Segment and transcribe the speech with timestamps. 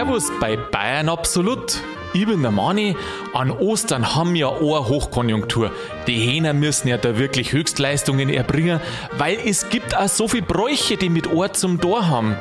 [0.00, 1.78] Servus bei Bayern Absolut.
[2.14, 2.96] Ich bin der Mani.
[3.34, 5.72] An Ostern haben wir eine Hochkonjunktur.
[6.06, 8.80] Die Hähner müssen ja da wirklich Höchstleistungen erbringen,
[9.18, 12.34] weil es gibt auch so viele Bräuche, die mit Ort zum Tor haben.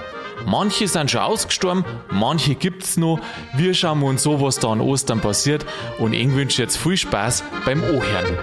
[0.45, 3.19] Manche sind schon ausgestorben, manche gibt's noch.
[3.57, 5.65] Wir schauen uns so, was da an Ostern passiert
[5.97, 8.37] und ich wünsche jetzt viel Spaß beim Ohren.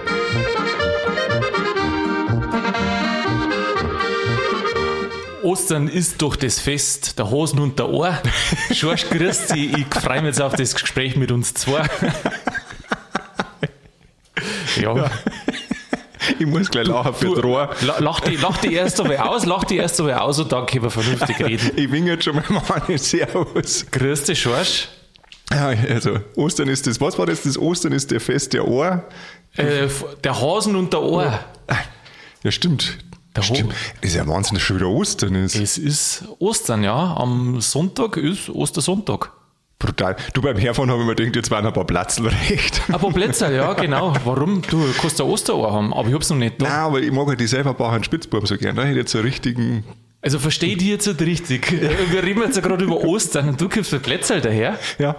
[5.47, 8.21] Ostern ist doch das Fest der Hosen und der Ohr.
[8.73, 9.77] Schorsch, grüß dich.
[9.77, 11.83] Ich freue mich jetzt auf das Gespräch mit uns zwei.
[14.75, 14.93] ja.
[14.93, 15.09] ja.
[16.37, 17.69] Ich muss gleich lachen für du, Rohr.
[17.99, 20.83] Lach die, lach die erst einmal aus, lach die erst einmal aus und dann können
[20.83, 21.71] wir vernünftig reden.
[21.77, 23.85] Ich bin jetzt schon mal Mann, servus.
[23.89, 24.89] Grüß dich, Schorsch.
[25.49, 27.43] Ja, also Ostern ist das, was war das?
[27.43, 29.05] Das Ostern ist der Fest der Ohr.
[29.55, 29.87] Äh,
[30.25, 31.39] der Hasen und der Ohr.
[32.43, 32.97] Ja, stimmt.
[33.37, 33.73] Der Stimmt.
[34.01, 35.55] Das ist ja Wahnsinn, dass schon wieder Ostern ist.
[35.55, 37.15] Es ist Ostern, ja.
[37.15, 39.31] Am Sonntag ist Ostersonntag.
[39.79, 40.15] Brutal.
[40.33, 42.81] Du beim Herfahren habe ich mir gedacht, jetzt waren ein paar Platzl recht.
[42.87, 44.11] Ein paar Plätze, ja, genau.
[44.25, 44.63] Warum?
[44.63, 46.65] Du kannst ein Osterohr haben, aber ich habe es noch nicht da.
[46.65, 48.73] Nein, aber ich mag halt die selber Bauern Spitzbuben so gerne.
[48.73, 49.83] Da hätte ich jetzt so einen richtigen
[50.27, 51.71] also verstehe die jetzt nicht richtig.
[52.11, 54.77] Wir reden jetzt ja gerade über Ostern und du kommst mit Plätzl daher.
[54.99, 55.15] Ja.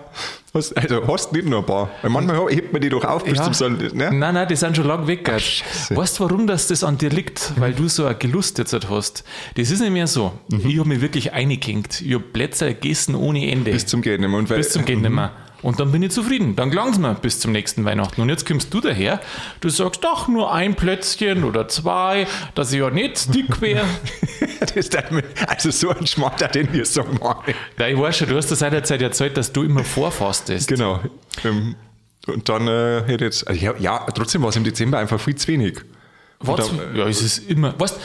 [0.53, 1.89] Hast, also hast nicht nur ein paar.
[2.03, 3.45] Weil manchmal hebt man die doch auf bis ja.
[3.45, 3.71] zum Soll.
[3.71, 4.13] Ne?
[4.13, 5.27] Nein, nein, die sind schon lang weg.
[5.33, 7.59] Ach, weißt du, warum das, das an dir liegt?
[7.59, 9.25] Weil du so eine Gelust jetzt hast.
[9.55, 10.35] Das ist nicht mehr so.
[10.51, 10.69] Mhm.
[10.69, 12.03] Ich habe mich wirklich eingeklinkt.
[12.03, 13.71] Ich habe Plätzl gegessen ohne Ende.
[13.71, 15.33] Bis zum Gehen nicht Bis zum Gehen nicht mehr.
[15.63, 16.55] Und dann bin ich zufrieden.
[16.55, 18.21] Dann gelang's mir bis zum nächsten Weihnachten.
[18.21, 19.21] Und jetzt kommst du daher,
[19.61, 23.85] du sagst doch nur ein Plätzchen oder zwei, dass ich ja nicht dick wäre.
[25.49, 27.55] also so ein Schmatter, den wir so machen.
[27.79, 30.69] Ja, ich weiß schon, du hast das seit der Zeit erzählt, dass du immer vorfastest.
[30.69, 31.01] Genau.
[31.45, 31.75] Ähm,
[32.27, 35.35] und dann äh, hätte jetzt, also ja, ja, trotzdem war es im Dezember einfach viel
[35.35, 35.81] zu wenig.
[36.41, 36.71] Was?
[36.95, 37.99] ja, es ist immer, weißt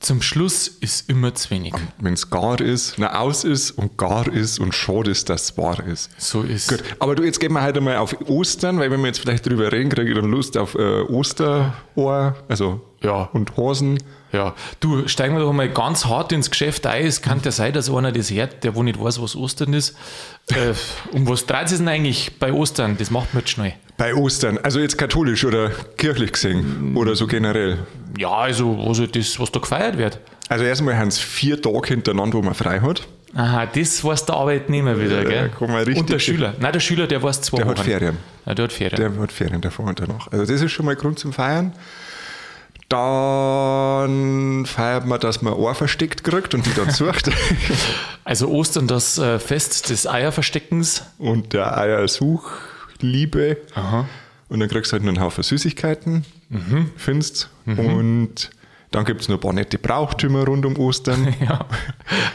[0.00, 1.74] zum Schluss ist immer zu wenig.
[1.98, 5.58] Wenn es gar ist, na aus ist und gar ist und schade ist, dass es
[5.58, 6.10] wahr ist.
[6.18, 9.08] So ist Gut, aber du, jetzt gehen wir heute mal auf Ostern, weil wenn wir
[9.08, 13.28] jetzt vielleicht drüber reden, kriege ich dann Lust auf äh, Osterohr, also ja.
[13.32, 13.98] und Hosen.
[14.32, 17.04] Ja, du, steigen wir doch mal ganz hart ins Geschäft ein.
[17.04, 19.96] Es kann ja sein, dass einer das hört, der wo nicht weiß, was Ostern ist.
[20.48, 20.74] Äh,
[21.12, 22.96] um was dreht es denn eigentlich bei Ostern?
[22.96, 23.74] Das macht man jetzt schnell.
[23.96, 27.78] Bei Ostern, also jetzt katholisch oder kirchlich gesehen oder so generell?
[28.18, 30.20] Ja, also, also das, was da gefeiert wird.
[30.48, 33.06] Also erstmal haben es vier Tage hintereinander, wo man frei hat.
[33.34, 35.50] Aha, das weiß der Arbeitnehmer wieder, gell?
[35.60, 36.54] Ja, Und der Schüler.
[36.58, 37.78] Nein, der Schüler, der weiß zwei Der Wochen.
[37.78, 38.16] hat Ferien.
[38.46, 38.96] Ja, der hat Ferien.
[38.96, 40.26] Der hat Ferien davor und danach.
[40.32, 41.72] Also das ist schon mal Grund zum Feiern.
[42.90, 47.30] Dann feiert man, dass man Ohr versteckt kriegt und die dann sucht.
[48.22, 51.02] Also Ostern das äh, Fest des Eierversteckens.
[51.18, 53.56] Und der Eiersuchliebe.
[53.74, 54.06] Aha.
[54.48, 56.90] Und dann kriegst du halt einen Haufen Süßigkeiten, mhm.
[56.96, 57.48] findest.
[57.64, 57.78] Mhm.
[57.78, 58.50] Und
[58.90, 61.34] dann gibt es noch ein paar nette Brauchtümer rund um Ostern.
[61.40, 61.66] Ja.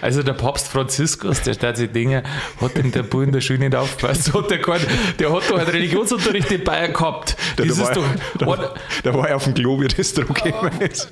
[0.02, 2.24] Also der Papst Franziskus, der stellt sich Dinge,
[2.60, 4.34] hat in der Bull in der Schule nicht aufgepasst.
[4.34, 4.82] Hat der, kein,
[5.20, 7.36] der hat doch einen Religionsunterricht in Bayern gehabt.
[7.58, 7.92] Der, der, war,
[8.40, 8.74] der, war,
[9.04, 11.10] der war ja auf dem Klo, wie das gekommen ist.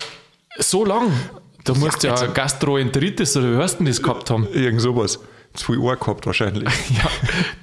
[0.58, 1.12] So lang?
[1.66, 4.48] Da musst ja, ja Gastroenteritis oder wie hast du das gehabt haben?
[4.54, 5.20] Irgend sowas
[5.54, 6.64] zu viel Ohr gehabt wahrscheinlich.
[6.90, 7.10] ja,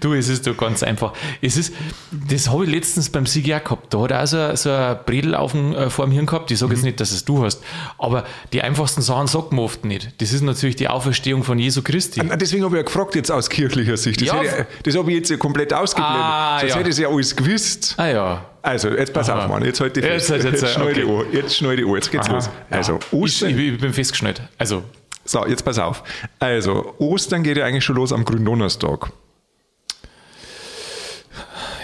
[0.00, 1.12] du, es ist doch ganz einfach.
[1.42, 1.74] Es ist,
[2.10, 3.92] das habe ich letztens beim Sieg auch gehabt.
[3.92, 6.50] Da hat er auch so, so ein Bredel auf dem, äh, vor dem Hirn gehabt.
[6.50, 6.76] Ich sage mhm.
[6.76, 7.62] jetzt nicht, dass es du hast,
[7.98, 10.20] aber die einfachsten Sachen sagt man oft nicht.
[10.20, 12.20] Das ist natürlich die Auferstehung von Jesu Christi.
[12.20, 14.20] Ah, deswegen habe ich ja gefragt jetzt aus kirchlicher Sicht.
[14.20, 14.42] Das, ja.
[14.42, 14.52] ich,
[14.84, 16.22] das habe ich jetzt komplett ausgeblendet.
[16.22, 16.78] Ah, Sonst ja.
[16.78, 17.94] hätte ich ja alles gewusst.
[17.96, 18.44] Ah ja.
[18.62, 19.44] Also, jetzt pass Aha.
[19.44, 19.64] auf, Mann.
[19.64, 20.28] Jetzt halt die fest.
[20.28, 21.00] Jetzt, jetzt, jetzt, schnell okay.
[21.00, 21.24] die Ohr.
[21.32, 21.96] Jetzt schnell die Ohr.
[21.96, 22.34] Jetzt geht's Aha.
[22.34, 22.50] los.
[22.68, 24.42] Also, ich, ich, bin festgeschnallt.
[24.58, 24.84] Also,
[25.24, 26.02] so, jetzt pass auf.
[26.38, 29.10] Also, Ostern geht ja eigentlich schon los am Gründonnerstag.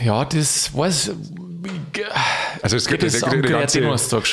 [0.02, 1.12] Ja, das weiß
[2.62, 3.80] also es gibt ja die, die, ganze,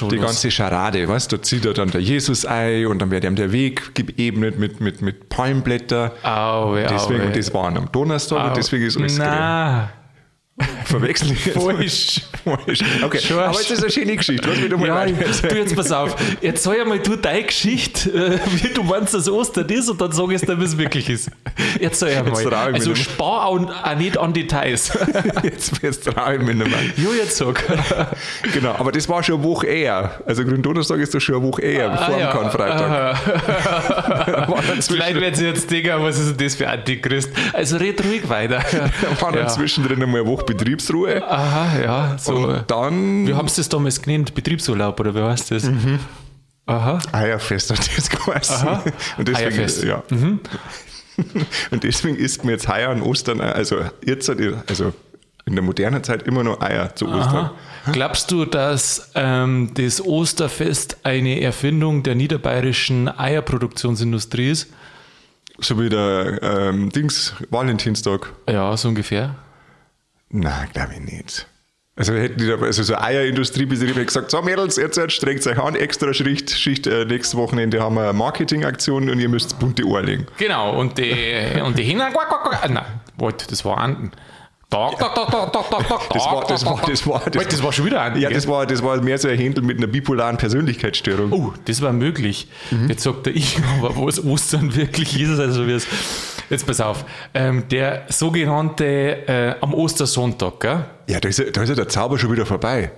[0.10, 3.24] die ganze Scharade, weißt du, da zieht er dann der Jesus ein und dann wird
[3.24, 6.14] ihm der Weg geebnet mit, mit, mit Palmblätter.
[6.24, 9.90] Au, deswegen, au, das war am Donnerstag au, und deswegen ist alles Na,
[10.86, 11.58] Verwechseln ich jetzt?
[11.58, 12.22] Falsch.
[12.44, 12.84] Falsch.
[13.04, 14.48] Okay, Schon aber es ist eine schöne Geschichte.
[14.48, 16.16] Lass mich mal ja, du jetzt pass auf.
[16.42, 20.12] Jetzt sag einmal du deine Geschichte, äh, wie du meinst, dass Ostern ist und dann
[20.12, 21.32] sag ich dir, wie es wirklich ist.
[21.80, 22.54] Jetzt sag ich mal.
[22.72, 24.96] Also spar auch, auch, nicht an Details.
[25.44, 26.80] jetzt, jetzt traue ich mich nicht mehr.
[26.98, 27.64] Jo, jetzt sag.
[28.54, 30.22] genau, aber das war schon eine Woche eher.
[30.28, 32.32] Also Gründonnerstag ist das schon eine Woche eher, ah, vor ja.
[32.32, 33.18] dem Karfreitag.
[34.82, 37.32] Vielleicht werden sie jetzt denken, was ist denn das für Antichrist?
[37.54, 38.64] Also red ruhig weiter.
[38.72, 39.48] da war dann ja.
[39.48, 41.24] zwischendrin einmal eine Woche Betriebsruhe.
[41.24, 42.18] Aha, ja.
[42.18, 42.36] So.
[42.36, 43.28] Und dann.
[43.28, 44.34] Wie haben Sie das damals genannt?
[44.34, 45.64] Betriebsurlaub oder wie heißt das?
[45.64, 46.00] Mhm.
[46.66, 47.00] Aha.
[47.12, 48.68] Eierfest hat das geheißen.
[48.68, 48.84] Aha.
[49.18, 49.84] Und deswegen, Eierfest.
[49.84, 50.04] Ja.
[50.10, 50.40] Mhm.
[51.72, 54.94] Und deswegen isst man jetzt heuer an Ostern, also jetzt, also
[55.46, 57.52] in der modernen Zeit immer noch Eier zu Ostern.
[57.86, 57.92] Aha.
[57.92, 64.70] Glaubst du, dass ähm, das Osterfest eine Erfindung der niederbayerischen Eierproduktionsindustrie ist?
[65.60, 68.32] So wie der ähm, Dings, Valentinstag.
[68.50, 69.36] Ja, so ungefähr.
[70.34, 71.48] Nein, glaube ich nicht.
[71.96, 75.60] Also hätten die da, also so Eierindustriebetrieb hätte gesagt, so Mädels, jetzt, jetzt strengt euch
[75.60, 79.86] an, extra Schicht, Schicht äh, nächstes Wochenende haben wir eine Marketingaktion und ihr müsst bunte
[79.86, 80.28] Ohren legen.
[80.40, 82.70] Genau, und die, und die Hähner, guack, guack, guack.
[82.70, 82.84] nein,
[83.48, 84.12] das war Anden.
[84.72, 87.62] Tag, tag, tag, tag, tag, tag, tag, Das war, das war, das war, Warte, das
[87.62, 88.20] war schon wieder Anden.
[88.20, 91.32] ja, das war, das war mehr so ein Händel mit einer bipolaren Persönlichkeitsstörung.
[91.32, 92.48] Oh, das war möglich.
[92.88, 95.86] Jetzt sagt er ich, aber was Ostern wirklich ist, also wie es.
[96.50, 97.06] Jetzt pass auf.
[97.34, 98.86] Ähm, der sogenannte
[99.28, 100.86] äh, am Ostersonntag, gell?
[101.08, 102.92] Ja, da ist, ja- da ist ja der Zauber schon wieder vorbei.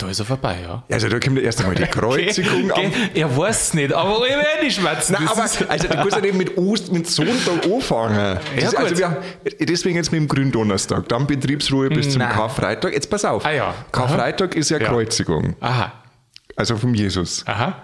[0.00, 0.84] Da ist er vorbei, ja.
[0.92, 4.32] Also da kommt erst einmal die Kreuzigung am gell, er weiß es nicht, aber ich
[4.32, 5.14] werde nicht schmerzen.
[5.14, 8.38] Nein, aber also, du kannst ja nicht mit Ost, mit Sonntag anfangen.
[8.60, 9.16] Das Ja, also wir haben,
[9.58, 12.30] deswegen jetzt mit dem Gründonnerstag, dann Betriebsruhe bis zum Nein.
[12.30, 12.92] Karfreitag.
[12.92, 13.44] Jetzt pass auf.
[13.44, 13.74] Ah ja.
[13.90, 14.88] Karfreitag ist ja, Ja.
[14.88, 15.92] Kreuzigung, Aha,
[16.54, 17.44] also vom Jesus.
[17.46, 17.82] aha.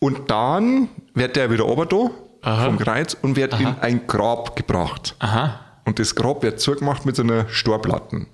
[0.00, 2.10] Und dann wird der wieder runter da
[2.42, 2.64] Aha.
[2.66, 5.16] vom Kreuz und wird in ein Grab gebracht.
[5.18, 5.60] Aha.
[5.84, 8.26] Und das Grab wird zugemacht mit so einer Storplatten.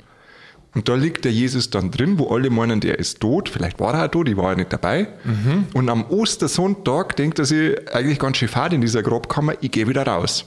[0.75, 3.49] Und da liegt der Jesus dann drin, wo alle meinen, der ist tot.
[3.49, 5.07] Vielleicht war er auch tot, ich war ja nicht dabei.
[5.23, 5.69] Mhm.
[5.73, 9.87] Und am Ostersonntag denkt er sich eigentlich ganz schön fad in dieser Grabkammer, ich gehe
[9.87, 10.47] wieder raus.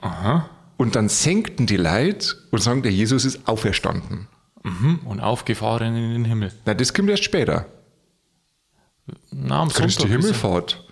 [0.00, 0.48] Aha.
[0.76, 4.28] Und dann senkten die Leute und sagen, der Jesus ist auferstanden.
[4.62, 5.00] Mhm.
[5.06, 6.52] Und aufgefahren in den Himmel.
[6.66, 7.66] Na, das kommt erst später.
[9.30, 10.84] Na, am Christi Sonntag Himmelfahrt.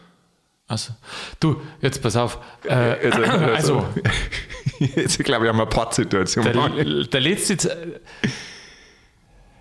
[0.69, 0.93] Also,
[1.41, 2.39] du, jetzt pass auf.
[2.65, 3.23] Äh, Also,
[3.55, 3.87] also,
[4.79, 6.45] jetzt glaube ich, haben wir eine Pattsituation.
[6.45, 7.57] der, der letzte.
[7.57, 8.01] Te-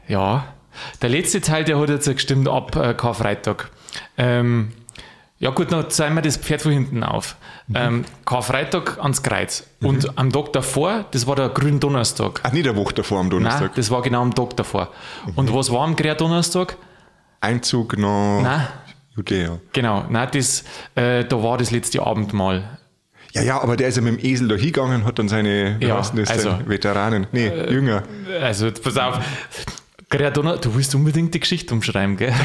[0.07, 0.53] Ja,
[1.01, 3.69] der letzte Teil, der hat jetzt gestimmt ab äh, Karfreitag.
[4.17, 4.71] Ähm,
[5.39, 7.35] ja, gut, dann zeigen wir das Pferd von hinten auf.
[7.73, 9.67] Ähm, Karfreitag ans Kreuz.
[9.81, 12.39] Und am Tag davor, das war der Gründonnerstag.
[12.43, 13.75] Ach, nicht eine Woche davor am Nein, Donnerstag.
[13.75, 14.89] das war genau am Tag davor.
[15.35, 16.75] Und was war am Gründonnerstag?
[17.41, 18.67] Einzug nach Nein.
[19.17, 19.59] Judäa.
[19.73, 20.63] Genau, nein, das,
[20.95, 22.77] äh, da war das letzte Abendmahl.
[23.33, 25.97] Ja, ja, aber der ist ja mit dem Esel da hingegangen, hat dann seine Ja,
[25.97, 26.59] also-?
[26.65, 28.03] Veteranen, nee, Jünger.
[28.41, 29.19] Also, pass auf.
[30.09, 32.33] Gründonner, du willst unbedingt die Geschichte umschreiben, gell?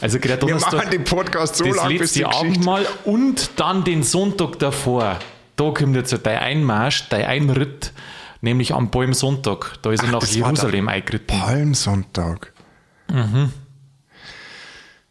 [0.00, 2.24] Also, Wir Gründonnerstag, machen den Podcast so das lang, bis die.
[2.24, 5.18] Abendmahl und dann den Sonntag davor.
[5.56, 7.92] Da kommt jetzt dein Einmarsch, dein Einritt,
[8.40, 9.74] nämlich am Palmsonntag.
[9.82, 11.26] Da ist er nach Jerusalem eingeritten.
[11.26, 12.52] Palmsonntag.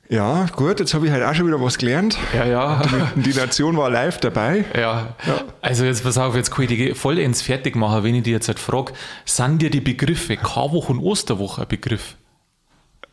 [0.09, 2.17] Ja, gut, jetzt habe ich halt auch schon wieder was gelernt.
[2.33, 2.81] Ja, ja.
[3.15, 4.63] Die Nation war live dabei.
[4.77, 5.15] Ja.
[5.61, 8.47] also jetzt pass auf, jetzt kann ich die vollends fertig machen, wenn ich dir jetzt
[8.47, 8.93] halt frage,
[9.25, 12.15] sind dir die Begriffe Karwoche und Osterwoche ein Begriff?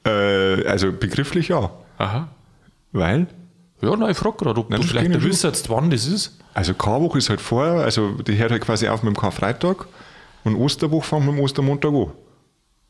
[0.06, 1.70] Äh, also begrifflich ja.
[1.98, 2.28] Aha.
[2.92, 3.26] Weil?
[3.80, 6.38] Ja, nein, ich frage gerade, ob Nein, du vielleicht ja wüsstest, wann das ist.
[6.54, 9.86] Also Karwoche ist halt vorher, also die hört halt quasi auf mit dem Karfreitag
[10.44, 12.12] und Osterwoche fängt mit dem Ostermontag an.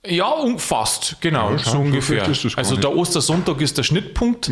[0.06, 2.24] Ja, und fast, genau, Ja, so ungefähr.
[2.26, 2.76] also.
[2.76, 2.80] Mhm.
[2.80, 4.50] der Ostersonntag ist der Schnittpunkt.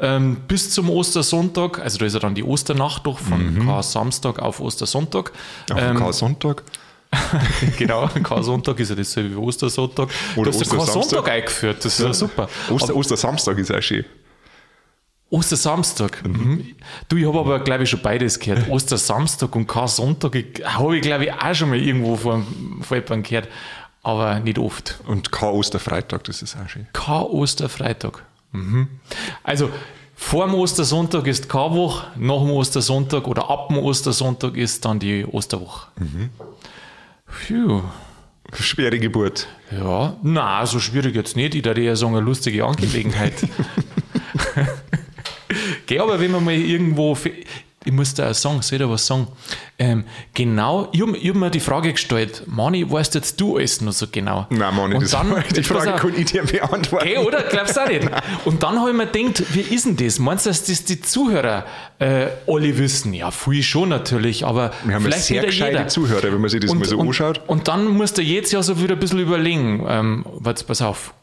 [0.00, 3.66] Ähm, bis zum Ostersonntag, also da ist ja dann die Osternacht doch von Mhm.
[3.66, 5.32] K-Samstag auf Ostersonntag.
[5.70, 6.64] Auf dem Karsonntag.
[7.78, 10.08] genau, K-Sonntag ist ja dasselbe wie Ostersonntag.
[10.36, 11.02] Oder du hast Ostersamstag.
[11.02, 12.48] K-Sonntag eingeführt, das ist ja, super.
[12.70, 14.04] Oster, Ostersamstag ist auch schön.
[15.30, 16.26] Ostersamstag.
[16.26, 16.74] Mhm.
[17.08, 18.68] Du, ich habe aber, glaube ich, schon beides gehört.
[18.68, 20.34] Ostersamstag und K-Sonntag
[20.64, 22.42] habe ich, glaube ich, auch schon mal irgendwo vor,
[22.80, 23.48] vor jemandem gehört,
[24.08, 24.98] aber nicht oft.
[25.06, 26.86] Und K-Osterfreitag, das ist auch schön.
[26.92, 28.24] K-Osterfreitag.
[28.52, 28.88] Mhm.
[29.42, 29.70] Also,
[30.16, 35.24] vor dem Ostersonntag ist K-Woche, nach dem Ostersonntag oder ab dem Ostersonntag ist dann die
[35.24, 35.88] Osterwoche.
[37.26, 37.82] Phew.
[38.54, 39.46] Schwere Geburt.
[39.70, 41.54] Ja, na, so schwierig jetzt nicht.
[41.54, 43.34] Ich würde eher sagen, eine lustige Angelegenheit.
[45.86, 47.16] Geh, aber wenn man mal irgendwo.
[47.88, 49.28] Ich muss da auch sagen, soll da was sagen?
[49.78, 50.04] Ähm,
[50.34, 54.08] genau, ich habe hab mir die Frage gestellt, Mani, weißt jetzt du alles noch so
[54.12, 54.46] genau?
[54.50, 57.06] Nein, Mann, Und das dann, die jetzt pass Frage kann ich dir beantworten.
[57.06, 57.44] Gell, oder?
[57.44, 58.06] Glaubst du auch nicht?
[58.44, 60.18] Und dann habe ich mir gedacht, wie ist denn das?
[60.18, 61.64] Meinst du, dass das die Zuhörer
[61.98, 63.14] äh, alle wissen?
[63.14, 65.88] Ja, viel schon natürlich, aber Wir haben vielleicht sehr gescheite jeder.
[65.88, 67.40] Zuhörer, wenn man sich das mal so und, anschaut.
[67.46, 69.86] Und dann musst du jetzt ja so wieder ein bisschen überlegen.
[69.88, 71.14] Ähm, warte, pass auf,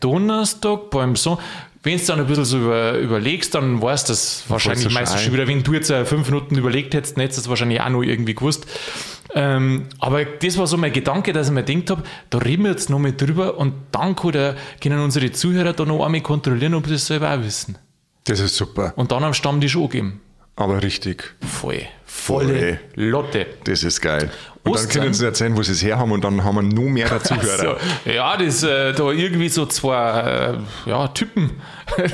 [0.00, 1.38] Donnerstag beim so.
[1.86, 5.32] Wenn du dann ein bisschen so über, überlegst, dann weißt du das wahrscheinlich meistens schon
[5.32, 5.46] wieder.
[5.46, 8.02] Wenn du jetzt äh, fünf Minuten überlegt hättest, dann hättest du das wahrscheinlich auch noch
[8.02, 8.66] irgendwie gewusst.
[9.36, 12.72] Ähm, aber das war so mein Gedanke, dass ich mir gedacht habe, da reden wir
[12.72, 16.74] jetzt noch mal drüber und dann kann der, können unsere Zuhörer da noch einmal kontrollieren,
[16.74, 17.78] ob sie das selber auch wissen.
[18.24, 18.92] Das ist super.
[18.96, 20.20] Und dann am Stammtisch angeben.
[20.56, 21.34] Aber richtig.
[21.46, 21.82] Voll.
[22.04, 22.46] Voll.
[22.46, 23.46] Volle Lotte.
[23.64, 24.30] Das ist geil.
[24.64, 24.88] Und Ostern.
[24.88, 27.06] dann können sie erzählen, wo sie es her haben und dann haben wir nur mehr
[27.22, 27.78] Zuhörer.
[28.04, 31.50] So, ja, das äh, da irgendwie so zwei äh, ja, Typen.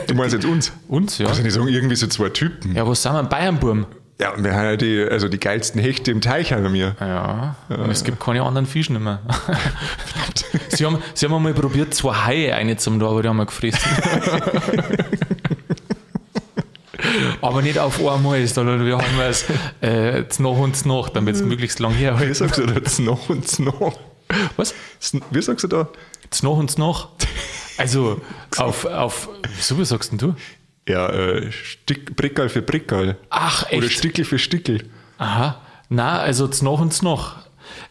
[0.07, 0.73] Du meinst jetzt uns?
[0.89, 1.27] Uns, ja.
[1.27, 2.75] Kannst du nicht sagen, irgendwie so zwei Typen.
[2.75, 3.23] Ja, was sind wir?
[3.23, 3.87] Bayernburm.
[4.21, 6.95] Ja, wir haben ja die, also die geilsten Hechte im Teich haben wir.
[7.01, 9.21] Ja, und es gibt keine anderen Fische mehr.
[10.69, 13.47] sie, haben, sie haben einmal probiert, zwei Haie eine zum da, aber die haben wir
[13.47, 13.81] gefressen.
[17.43, 19.45] Aber nicht auf einmal, sondern wir haben es
[19.81, 22.37] äh, noch und noch, damit es möglichst lang Wie herhält.
[22.37, 22.81] sagst du da?
[23.03, 23.99] Noch und noch.
[24.57, 24.75] Was?
[25.31, 25.89] Wie sagst du da?
[26.43, 27.11] noch und noch?
[27.79, 28.21] Also
[28.57, 30.35] auf, auf, wieso, wie sagst denn du?
[30.89, 33.17] Ja, äh, Stick, Brickerl für Brickerl.
[33.31, 33.99] Ach, Oder echt?
[33.99, 34.89] Stickel für Stickel.
[35.19, 37.37] Aha, na, also noch und noch.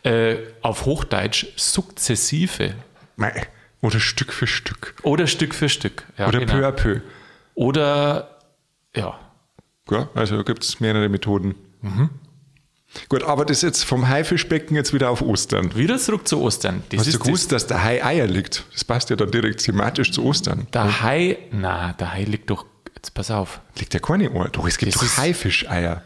[0.04, 2.74] Äh, auf Hochdeutsch sukzessive
[3.16, 3.48] Mei.
[3.82, 4.94] Oder Stück für Stück.
[5.04, 6.04] oder Stück für Stück.
[6.18, 6.54] Ja, Oder genau.
[6.54, 7.02] peu à peu.
[7.56, 8.38] Oder,
[8.96, 9.18] ja,
[9.90, 11.56] Ja, also da gibt es mehrere Methoden.
[11.82, 12.10] Mhm.
[13.08, 15.74] Gut, aber das jetzt vom Haifischbecken jetzt wieder auf Ostern.
[15.76, 16.84] wieder zurück zu Ostern.
[16.90, 18.66] Das Hast du ist gewusst, dass der Hai Eier liegt?
[18.74, 20.68] Das passt ja dann direkt thematisch zu Ostern.
[20.72, 24.50] das, der Hai, na, der Hai liegt doch, jetzt pass auf, Liegt ja keine Eier.
[24.50, 26.04] Doch, es gibt Das doch Haifischeier.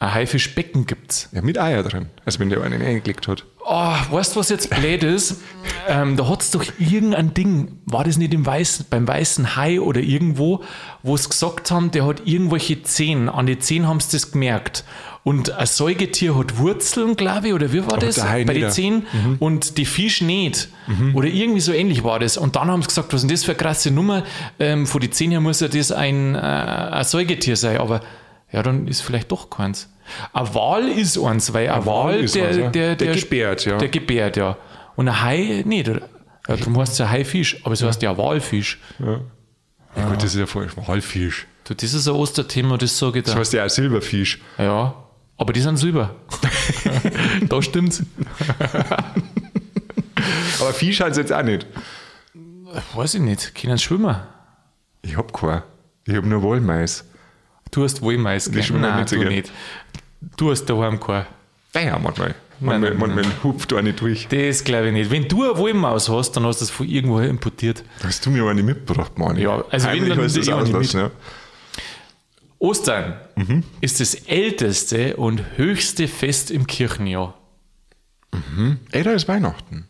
[0.00, 1.28] Ein Haifischbecken gibt's.
[1.30, 2.06] Ja, mit Eier drin.
[2.24, 3.44] Also wenn der einen eingelegt hat.
[3.62, 5.42] Oh, weißt du, was jetzt blöd ist?
[5.86, 10.00] Ähm, da hat's doch irgendein Ding, war das nicht im Weißen, beim weißen Hai oder
[10.00, 10.64] irgendwo,
[11.02, 14.84] wo es gesagt haben, der hat irgendwelche Zehen, an die Zehen haben sie das gemerkt.
[15.22, 18.14] Und ein Säugetier hat Wurzeln, glaube ich, oder wie war das?
[18.14, 18.70] der Hai Bei den.
[18.70, 19.06] Zehen
[19.38, 20.70] und die Fisch nicht.
[21.12, 22.38] Oder irgendwie so ähnlich war das.
[22.38, 24.24] Und dann haben sie gesagt, was ist denn das für eine krasse Nummer?
[24.58, 27.76] Ähm, von den Zehen her muss ja das ein, äh, ein Säugetier sein.
[27.76, 28.00] Aber
[28.52, 29.88] ja, dann ist vielleicht doch keins.
[30.32, 32.68] Ein Wal ist eins, weil ein, Wal, ist der, eins, ja.
[32.70, 33.78] der, Der der, gebärt, ja.
[33.78, 34.56] Der gebärt, ja.
[34.96, 35.88] Und ein Hai nicht.
[35.88, 36.08] oder?
[36.48, 38.80] Ja, darum heißt es ja Haifisch, aber es heißt ja Walfisch.
[38.98, 39.20] Ja.
[39.96, 41.46] Ja, gut, das ist ja voll Walfisch.
[41.64, 43.40] Du, das ist ein Osterthema, das sage ich Das da.
[43.40, 44.40] heißt ja auch Silberfisch.
[44.58, 44.94] Ja,
[45.36, 46.14] aber die sind silber.
[47.48, 48.02] da stimmt's.
[50.60, 51.66] Aber Fisch heißt jetzt auch nicht.
[52.94, 53.54] Weiß ich nicht.
[53.54, 54.16] Können schwimmen?
[55.02, 55.62] Ich hab keinen.
[56.06, 57.04] Ich hab nur Wollmais.
[57.70, 58.62] Du hast Wollmais, gell?
[58.62, 59.28] schwimmen Nein, nicht du gern.
[59.32, 59.52] nicht.
[60.36, 61.26] Du hast daheim keinen.
[61.74, 62.34] Ja, manchmal.
[62.62, 64.28] Manchmal, manchmal hupft eine durch.
[64.28, 65.10] Das glaube ich nicht.
[65.10, 67.82] Wenn du eine Wollmaus hast, dann hast du das von irgendwo importiert.
[68.02, 69.38] Hast du mir eine mitgebracht, Mann?
[69.38, 71.10] Ja, also wenn, Heimlich dann hast du das eh eine auslassen, ja.
[72.58, 73.64] Ostern Mhm.
[73.80, 77.34] ist das älteste und höchste Fest im Kirchenjahr.
[78.92, 79.88] Älter als Weihnachten.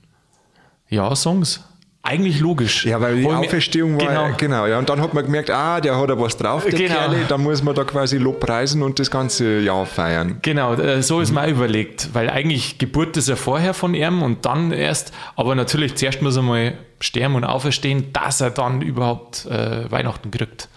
[0.88, 1.64] Ja, Songs.
[2.10, 2.84] Eigentlich logisch.
[2.86, 4.28] Ja, weil die Hol mir- Auferstehung war, Genau.
[4.36, 4.66] genau.
[4.66, 4.78] ja.
[4.78, 6.94] Und dann hat man gemerkt, ah, der hat da was drauf, der Genau.
[6.94, 10.38] Kerle, dann muss man da quasi Lobpreisen und das ganze Jahr feiern.
[10.42, 11.22] Genau, äh, so Mhm.
[11.22, 15.12] ist mir auch überlegt, weil eigentlich Geburt ist ja vorher von ihm und dann erst,
[15.36, 20.30] aber natürlich zuerst muss er mal sterben und auferstehen, dass er dann überhaupt äh, Weihnachten
[20.30, 20.68] kriegt.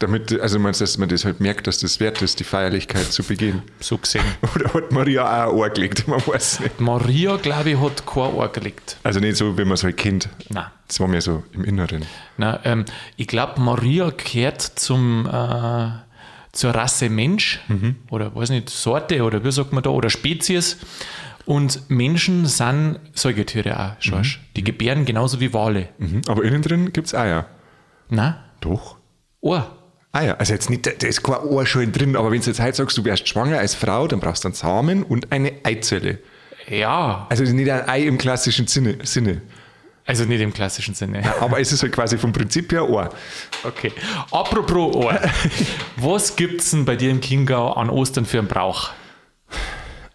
[0.00, 3.24] Damit, also meinst dass man das halt merkt, dass das wert ist, die Feierlichkeit zu
[3.24, 3.62] begehen?
[3.80, 4.24] So gesehen.
[4.54, 6.06] Oder hat Maria auch ein Ohr gelegt?
[6.06, 6.80] Man weiß nicht.
[6.80, 8.96] Maria, glaube ich, hat kein Ohr gelegt.
[9.02, 10.28] Also nicht so, wie man es halt kennt.
[10.50, 10.66] Nein.
[10.86, 12.04] Das war mir so im Inneren.
[12.36, 12.84] Na, ähm,
[13.16, 15.88] ich glaube, Maria gehört zum, äh,
[16.52, 17.96] zur Rasse Mensch Mhm.
[18.10, 20.76] oder weiß nicht, Sorte oder wie sagt man da, oder Spezies.
[21.44, 24.38] Und Menschen sind Säugetiere auch, schaust.
[24.54, 25.88] Die gebären genauso wie Wale.
[25.98, 26.20] Mhm.
[26.28, 27.46] Aber innen drin gibt es Eier.
[28.10, 28.96] Na, Doch.
[29.40, 29.74] Ohr.
[30.12, 30.36] Eier.
[30.40, 32.96] Also jetzt nicht, da ist kein Ohr schon drin, aber wenn du jetzt heute sagst,
[32.96, 36.18] du wärst schwanger als Frau, dann brauchst du einen Samen und eine Eizelle.
[36.68, 38.98] Ja, Also nicht ein Ei im klassischen Sinne.
[39.02, 39.40] Sinne.
[40.06, 41.22] also nicht im klassischen Sinne.
[41.40, 43.10] Aber es ist halt quasi vom Prinzip her Ohr.
[43.64, 43.92] Okay.
[44.30, 45.18] Apropos Ohr.
[45.96, 48.90] Was gibt's denn bei dir im Chiemgau an Ostern für einen Brauch?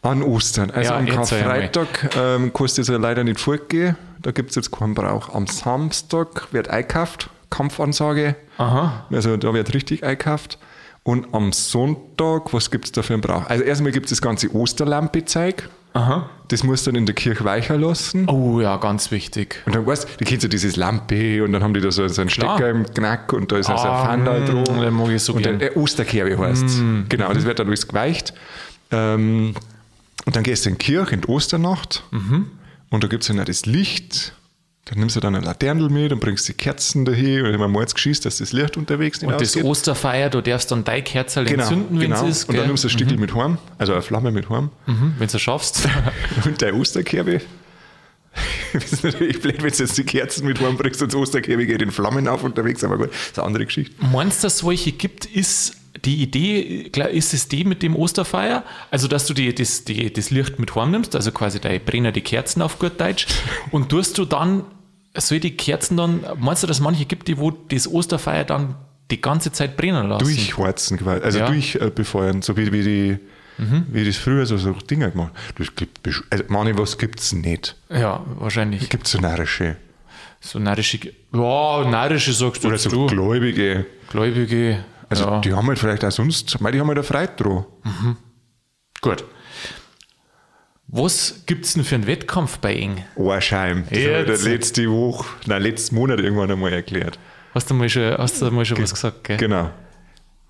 [0.01, 0.69] An Ostern.
[0.71, 3.95] Also Ja, am Karfreitag ähm, kannst du jetzt ja leider nicht fortgehen.
[4.21, 5.33] Da gibt es jetzt keinen Brauch.
[5.33, 8.35] Am Samstag wird eingekauft, Kampfansage.
[8.57, 9.05] Aha.
[9.11, 10.57] Also da wird richtig eingekauft.
[11.03, 13.45] Und am Sonntag, was gibt es da für einen Brauch?
[13.47, 15.69] Also erstmal gibt es das ganze Osterlampe-Zeug.
[15.95, 16.29] Aha.
[16.47, 18.27] Das musst du dann in der Kirche weicher lassen.
[18.29, 19.61] Oh ja, ganz wichtig.
[19.65, 22.07] Und dann weißt du, du kennst ja dieses Lampe und dann haben die da so,
[22.07, 22.55] so einen Klar.
[22.57, 24.81] Stecker im Knack und da ist also Ah, ein Fandal mm, dran.
[24.81, 26.65] den mag ich so und dann, äh, Osterkerbe heißt
[27.09, 27.33] Genau, Mhm.
[27.35, 28.33] das wird dann alles geweicht.
[28.91, 29.53] Ähm,
[30.25, 32.47] und dann gehst du in die Kirche in die Osternacht Mhm.
[32.89, 34.33] und da gibt es dann auch das Licht.
[34.85, 37.85] Dann nimmst du dann eine Laterne mit und bringst die Kerzen dahin und immer mal
[37.85, 39.63] geschießt, dass das Licht unterwegs nicht Und das ausgeht.
[39.63, 42.29] Osterfeier, du darfst dann dein Kerzerl Genau, entzünden, wenn es genau.
[42.29, 42.43] ist.
[42.43, 42.67] und dann gell?
[42.67, 44.71] nimmst du ein Stückchen mit heim, also eine Flamme mit heim.
[44.85, 45.87] Mhm, wenn du es schaffst.
[46.45, 47.39] Und der Osterkerbe.
[48.73, 51.65] Das ist natürlich blöd, wenn du jetzt die Kerzen mit heim bringst und das Osterkerbe
[51.67, 53.93] geht in Flammen auf unterwegs, aber gut, das ist eine andere Geschichte.
[54.11, 55.25] Meinst du, dass es solche gibt?
[55.25, 58.63] Ist die Idee, klar, ist es die mit dem Osterfeier?
[58.89, 62.11] Also, dass du die, das, die, das Licht mit heim nimmst, also quasi deine Brenner,
[62.11, 63.27] die Kerzen auf gut Deutsch,
[63.71, 64.63] und tust du dann,
[65.15, 68.75] soll die Kerzen dann, meinst du, dass es manche gibt, die wo das Osterfeier dann
[69.11, 70.25] die ganze Zeit brennen lassen?
[70.25, 71.47] Durchheizen quasi, also Ja.
[71.47, 73.19] durchbefeuern, so wie, wie die
[73.91, 75.99] wie das früher so, so Dinger gemacht Das gibt
[76.31, 77.75] also, Mani, was gibt es nicht?
[77.89, 78.89] Ja, wahrscheinlich.
[78.89, 79.77] Gibt es so narrische?
[80.41, 80.97] So narrische,
[81.31, 83.05] ja, narrische sagst du, Oder so du.
[83.07, 83.85] Gläubige?
[84.09, 84.83] Gläubige.
[85.07, 85.39] Also ja.
[85.41, 87.65] die haben halt vielleicht auch sonst, weil die haben halt eine Freude dran.
[89.01, 89.23] Gut.
[90.95, 93.03] Was gibt es denn für einen Wettkampf bei Eng?
[93.15, 93.85] Ohrscheim.
[93.89, 97.17] Das habe ich letzte Woche, nein, letzten Monat irgendwann einmal erklärt.
[97.55, 99.37] Hast du mal schon, hast du mal schon was gesagt, gell?
[99.37, 99.71] Genau.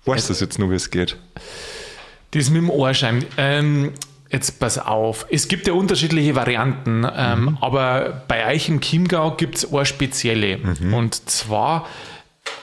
[0.04, 1.16] Weißt du das jetzt noch, wie es geht?
[2.32, 3.24] Das mit dem Ohrschein.
[3.38, 3.92] Ähm,
[4.28, 5.24] jetzt pass auf.
[5.30, 10.58] Es gibt ja unterschiedliche Varianten, ähm, aber bei euch im Chiemgau gibt es eine spezielle.
[10.92, 11.88] Und zwar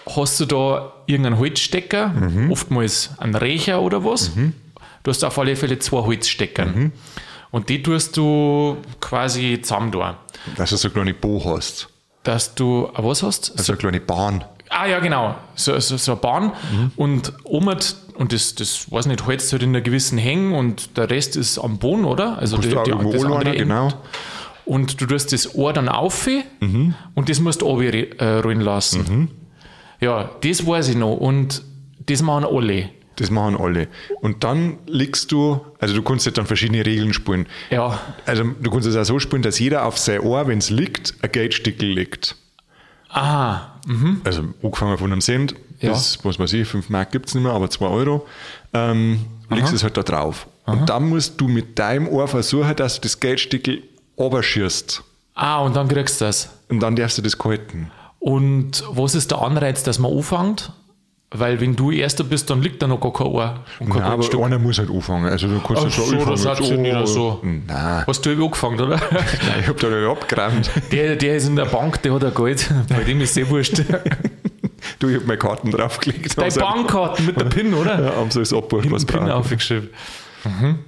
[0.06, 2.14] hast du da irgendeinen Holzstecker,
[2.52, 4.34] oftmals einen Recher oder was.
[5.02, 6.92] Du hast auf alle Fälle zwei Holzsteckern.
[7.52, 10.18] Und die tust du quasi zusammen da.
[10.56, 11.90] Dass du so eine kleine Bo hast.
[12.24, 13.58] Dass du, ah, was hast?
[13.58, 14.44] Also eine kleine Bahn.
[14.70, 15.36] Ah ja, genau.
[15.56, 16.54] So, so, so eine Bahn
[16.96, 17.76] und oben,
[18.16, 21.58] und das, das weiß nicht, hältst halt in einer gewissen Hängen und der Rest ist
[21.58, 22.38] am Boden, oder?
[22.38, 23.58] Also auch irgendwo das andere Ende.
[23.58, 23.90] genau.
[24.64, 26.30] Und du tust das Ohr dann auf
[27.16, 29.30] und das musst du runterrollen lassen.
[30.00, 31.64] Ja, das weiß ich noch und
[32.06, 32.90] das machen alle.
[33.22, 33.88] Das machen alle.
[34.22, 37.46] Und dann legst du, also du kannst jetzt dann verschiedene Regeln spielen.
[37.70, 40.70] Ja, Also du kannst es auch so spielen, dass jeder auf sein Ohr, wenn es
[40.70, 42.36] liegt, ein Geldstickel legt.
[43.10, 43.80] aha,
[44.24, 45.92] Also angefangen von einem Cent Ja.
[45.94, 48.28] bis, was weiß ich, 5 Mark gibt es nicht mehr, aber 2 Euro.
[48.74, 50.48] Ähm, legst es halt da drauf.
[50.66, 53.84] Und dann musst du mit deinem Ohr versuchen, dass du das Geldstickel
[54.16, 55.04] oberschießt.
[55.36, 56.50] ah, und dann kriegst du das.
[56.70, 57.92] Und dann darfst du das halten.
[58.20, 60.72] Und was ist der Anreiz, dass man anfängt?
[61.34, 64.08] Weil wenn du Erster bist, dann liegt da noch gar kein Ohr und kein Ja,
[64.10, 65.28] aber einer muss halt anfangen.
[65.32, 67.08] Also du kannst Ach nicht so, fang das sie nicht an.
[67.08, 67.40] so.
[67.42, 68.96] Nein, Hast du eben angefangen, oder?
[69.62, 70.70] ich hab da nicht abgeräumt.
[70.92, 72.70] Der, der ist in der Bank, der hat ein Geld.
[72.90, 73.82] Bei dem ist sehr wurscht.
[75.00, 76.34] du, ich hab meine Karten draufgelegt.
[76.38, 78.02] Sie- Bankkarten mit der PIN, oder?
[78.04, 79.90] Ja, haben sie das abgebucht, was PIN aufgeschrieben.
[80.44, 80.80] Mhm.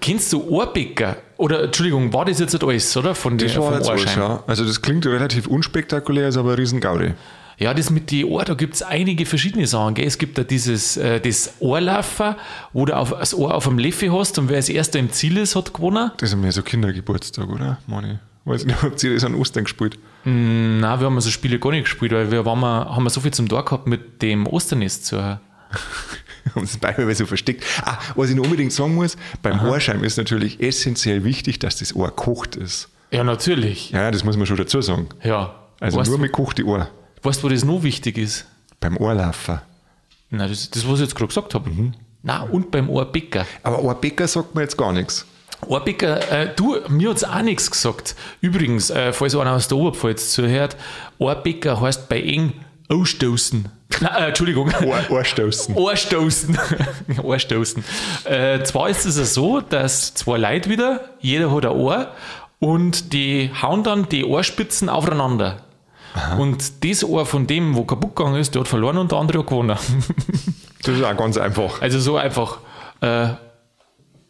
[0.00, 1.16] Kennst du Ohrbäcker?
[1.36, 3.14] Oder, Entschuldigung, war das jetzt nicht alles, oder?
[3.14, 4.42] Von Das war vom jetzt alles, ja.
[4.46, 7.12] Also das klingt relativ unspektakulär, ist aber ein riesen Gaudi.
[7.58, 9.94] Ja, das mit die Ohr, da gibt es einige verschiedene Sachen.
[9.94, 10.06] Gell?
[10.06, 12.36] Es gibt da dieses äh, das Ohrlaufer,
[12.72, 15.36] wo du auf, das Ohr auf dem Leffe hast und wer als erster im Ziel
[15.36, 16.10] ist, hat gewonnen.
[16.18, 17.78] Das ist mehr so Kindergeburtstag, oder?
[17.86, 18.18] Meine ich.
[18.46, 19.98] Weiß nicht, habt ihr das an Ostern gespielt?
[20.24, 23.32] Nein, wir haben so Spiele gar nicht gespielt, weil wir, waren haben wir so viel
[23.32, 25.18] zum Tor gehabt mit dem Osternest zu.
[26.54, 27.64] haben das Beispiel so versteckt.
[27.82, 31.96] Ah, was ich noch unbedingt sagen muss, beim Ohrschein ist natürlich essentiell wichtig, dass das
[31.96, 32.88] Ohr kocht ist.
[33.10, 33.90] Ja, natürlich.
[33.90, 35.08] Ja, das muss man schon dazu sagen.
[35.22, 35.54] Ja.
[35.80, 36.88] Also weißt, nur mit kochte Ohr.
[37.24, 38.46] Weißt du, wo das noch wichtig ist?
[38.80, 39.62] Beim Ohrlaufer.
[40.30, 41.70] Nein, das, das was ich jetzt gerade gesagt habe.
[41.70, 41.94] Mhm.
[42.22, 43.46] Nein, und beim Ohrbäcker.
[43.62, 45.26] Aber Ohrbäcker sagt mir jetzt gar nichts.
[45.66, 48.14] Ohrbäcker, äh, du, mir hat es auch nichts gesagt.
[48.40, 50.76] Übrigens, äh, falls einer aus der Oberpfalz zuhört,
[51.18, 52.52] Ohrbäcker heißt bei eng
[52.88, 53.68] ausstoßen.
[54.00, 54.72] Nein, äh, Entschuldigung.
[54.84, 55.74] Ohr, Ohrstoßen.
[55.76, 56.58] Ohrstoßen.
[57.22, 57.84] Ohrstoßen.
[58.24, 62.08] Äh, zwar ist es ja so, dass zwei Leute wieder, jeder hat ein Ohr
[62.58, 65.63] und die hauen dann die Ohrspitzen aufeinander.
[66.38, 69.40] Und das Ohr von dem, wo kaputt gegangen ist, der hat verloren und der andere
[69.40, 69.76] hat gewonnen.
[70.84, 71.80] Das ist auch ganz einfach.
[71.80, 72.58] Also so einfach
[73.00, 73.28] äh,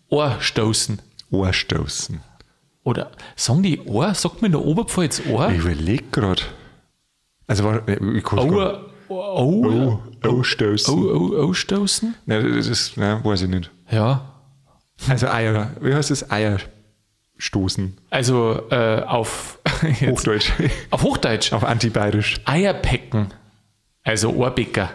[0.09, 1.03] Ohrstoßen.
[1.31, 2.21] Ohrstoßen.
[2.85, 4.15] Oder sagen die Ohr?
[4.15, 5.51] Sagt man in der Oberpfalz Ohr?
[5.51, 6.43] Ich überlege gerade.
[7.47, 8.87] Also, war, ich kann Ohr?
[9.09, 10.01] Ohr?
[10.23, 10.95] Oh, Ohrstoßen.
[10.95, 12.15] Oh, oh, Ausstoßen?
[12.27, 13.71] Nein, das ist, nein, weiß ich nicht.
[13.91, 14.31] Ja.
[15.09, 16.31] Also Eier, wie heißt das?
[16.31, 17.99] Eierstoßen.
[18.11, 19.59] Also äh, auf,
[19.91, 20.53] jetzt, Hochdeutsch.
[20.91, 21.53] auf Hochdeutsch.
[21.53, 22.41] Auf Antibayerisch.
[22.45, 23.33] Eierpecken.
[24.03, 24.91] Also Ohrbäcker.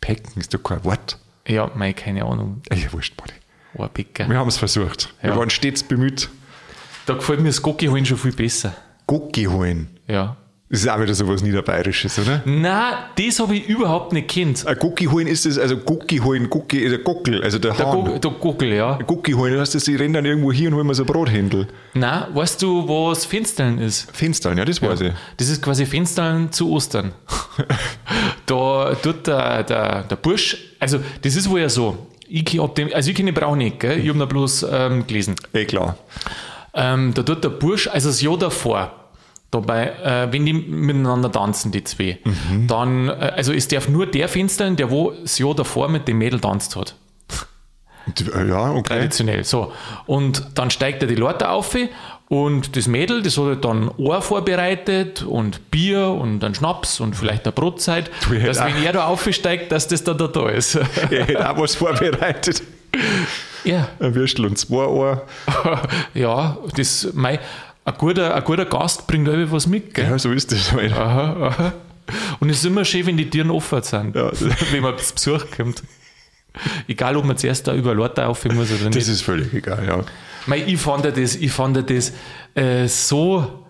[0.00, 1.18] Pecken ist doch kein Wort.
[1.46, 2.62] Ja, mei, keine Ahnung.
[2.72, 3.32] Ja, wurscht, Buddy.
[3.74, 4.28] Ohrbäcker.
[4.28, 5.14] Wir haben es versucht.
[5.20, 5.36] Wir Ja.
[5.36, 6.28] waren stets bemüht.
[7.06, 8.74] Da gefällt mir das Gocki holen schon viel besser.
[9.06, 9.98] Gocki holen.
[10.08, 10.36] Ja.
[10.68, 12.42] Das ist auch wieder so was Niederbayerisches, oder?
[12.44, 14.66] Na, das habe ich überhaupt nicht kennt.
[14.66, 17.86] Ein Gocki holen ist das, also Gocki holen, Gocki ist ein Gockel, also der, Der,
[17.86, 18.04] Hahn.
[18.04, 18.98] Go der Gockel, ja.
[19.06, 21.68] Gocki holen, das heißt, die rennen dann irgendwo hier und holen mir so Brothändel.
[21.94, 24.10] Na, weißt du, was Fenstern ist?
[24.10, 25.12] Fenstern, ja, das weiß ich.
[25.36, 27.12] Das ist quasi Fenstern zu Ostern.
[28.46, 32.08] da tut der, der, der Bursch, also das ist wohl ja so.
[32.28, 34.00] Ich ab dem, also ich kenne Brauch nicht, gell?
[34.00, 35.36] ich habe ihn bloß ähm, gelesen.
[35.52, 35.96] Eh klar.
[36.74, 39.05] Ähm, da tut der Bursch, also das Jahr davor,
[39.60, 42.18] dabei, äh, wenn die miteinander tanzen, die zwei,
[42.66, 46.18] dann, äh, also es darf nur der Fenstern, der wo das Jahr davor mit dem
[46.18, 46.94] Mädel tanzt hat.
[48.34, 48.94] Äh, Ja, okay.
[48.94, 49.72] Traditionell, so.
[50.06, 51.76] Und dann steigt er die Leute auf
[52.28, 57.14] und das Mädel, das hat halt dann Ohr vorbereitet und Bier und dann Schnaps und
[57.14, 58.10] vielleicht eine Brotzeit,
[58.44, 60.74] dass wenn er da aufsteigt, dass das dann da, da ist.
[61.10, 62.62] Er hätte auch was vorbereitet.
[63.64, 65.22] ja, Ein Würstel und zwei Ohr.
[66.14, 67.38] ja, das, mei,
[67.86, 70.10] ein guter, ein guter Gast bringt irgendwie was mit, gell?
[70.10, 70.92] Ja, so ist das halt.
[70.92, 71.72] Aha, aha.
[72.40, 74.30] Und es ist immer schön, wenn die Türen offen sind, Ja.
[74.72, 75.82] wenn man zu Besuch kommt.
[76.88, 78.96] Egal, ob man zuerst da über Leute auf muss oder nicht.
[78.96, 80.04] Das ist völlig egal, ja.
[80.46, 82.12] Mei, ich fand das, ich fand das
[82.54, 83.64] äh, so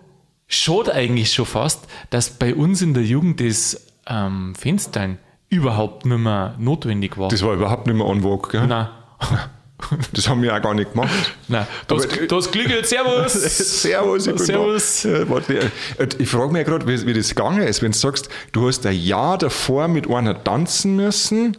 [0.47, 5.17] schade eigentlich schon fast, dass bei uns in der Jugend das ähm, Fenstern
[5.49, 7.29] überhaupt nicht mehr notwendig war.
[7.29, 8.67] Das war überhaupt nicht mehr on vogue, gell?
[8.67, 8.87] Nein.
[10.13, 11.33] Das haben wir auch gar nicht gemacht.
[11.47, 13.33] Nein, du hast, du hast klingelt, servus.
[13.81, 15.01] Servus, ich bin Servus.
[15.03, 15.29] da.
[15.29, 15.59] Warte,
[15.97, 18.85] äh, ich frage mich gerade, wie, wie das gegangen ist, wenn du sagst, du hast
[18.85, 21.57] ein Jahr davor mit einer tanzen müssen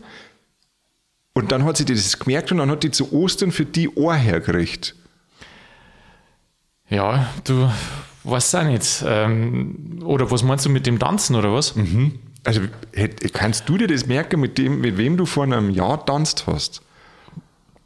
[1.34, 3.88] und dann hat sie dir das gemerkt und dann hat die zu Ostern für die
[3.94, 4.94] Ohr hergerichtet.
[6.90, 7.70] Ja, du
[8.24, 9.04] weißt auch nicht.
[9.06, 11.74] Ähm, oder was meinst du mit dem Tanzen oder was?
[12.44, 12.62] Also
[12.92, 16.46] hätt- kannst du dir das merken, mit, dem, mit wem du vor einem Jahr tanzt
[16.46, 16.80] hast?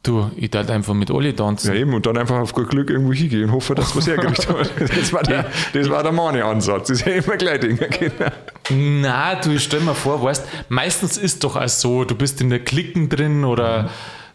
[0.02, 1.72] Du, ich darf einfach mit alle tanzen.
[1.72, 4.48] Ja, eben, und dann einfach auf gut Glück irgendwo hingehen und hoffen, dass was hergerichtet
[4.48, 4.70] hat.
[4.96, 6.88] Das war der, das war der Mane-Ansatz.
[6.88, 9.00] Das hätte immer gleich denken können.
[9.02, 12.58] Na, du stell mir vor, weißt, meistens ist doch auch so, du bist in der
[12.58, 13.90] Klicken drin oder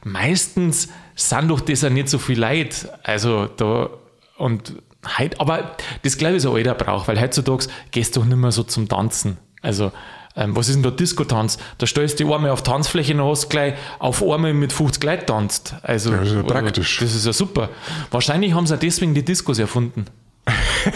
[0.06, 2.88] meistens sind doch das ja nicht so viel Leid.
[3.03, 3.89] Also da
[4.38, 4.73] und
[5.17, 8.38] heut, aber das glaube ich ist ein alter Brauch, weil heutzutage gehst du doch nicht
[8.38, 9.38] mehr so zum Tanzen.
[9.62, 9.91] Also
[10.38, 11.58] ähm, was ist denn da Disco-Tanz?
[11.80, 15.26] Da stellst du die Arme auf Tanzfläche und hast gleich auf Arme mit 50 Leuten
[15.26, 15.76] tanzt.
[15.82, 17.00] Also, das ist ja oder- praktisch.
[17.00, 17.69] Das ist ja super.
[18.12, 20.06] Wahrscheinlich haben sie auch deswegen die Discos erfunden.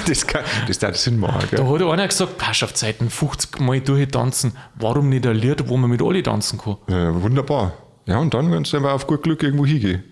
[0.08, 1.46] Das, kann, das darf Sinn machen.
[1.52, 1.68] Da Gell?
[1.68, 5.90] hat einer gesagt, pass auf Zeiten 50 Mal durchtanzen, warum nicht ein Lied, wo man
[5.90, 6.78] mit alle tanzen kann?
[6.88, 7.74] Ja, wunderbar.
[8.06, 10.04] Ja, und dann kannst du einfach auf gut Glück irgendwo hingehen.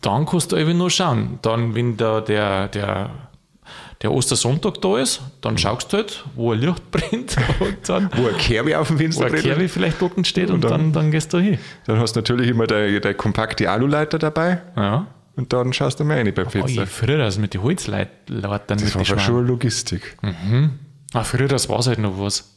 [0.00, 1.40] Dann kannst du eben nur schauen.
[1.42, 3.10] Dann, wenn da der, der,
[4.02, 8.28] der Ostersonntag da ist, dann schaust du halt, wo ein Licht brennt und dann, Wo
[8.28, 9.44] ein Kerbe auf dem wo Fenster ein brennt.
[9.44, 11.58] Kerbe vielleicht unten steht und, Und dann, dann- dann gehst du hin.
[11.86, 15.06] Dann hast du natürlich immer deine, deine kompakte Aluleiter dabei Ja.
[15.36, 16.82] und dann schaust du mal rein beim Oh, Fenster.
[16.84, 20.16] ich, früher das mit den Holzleitern das war schon Logistik.
[21.12, 22.54] Ah, früher das war halt noch was.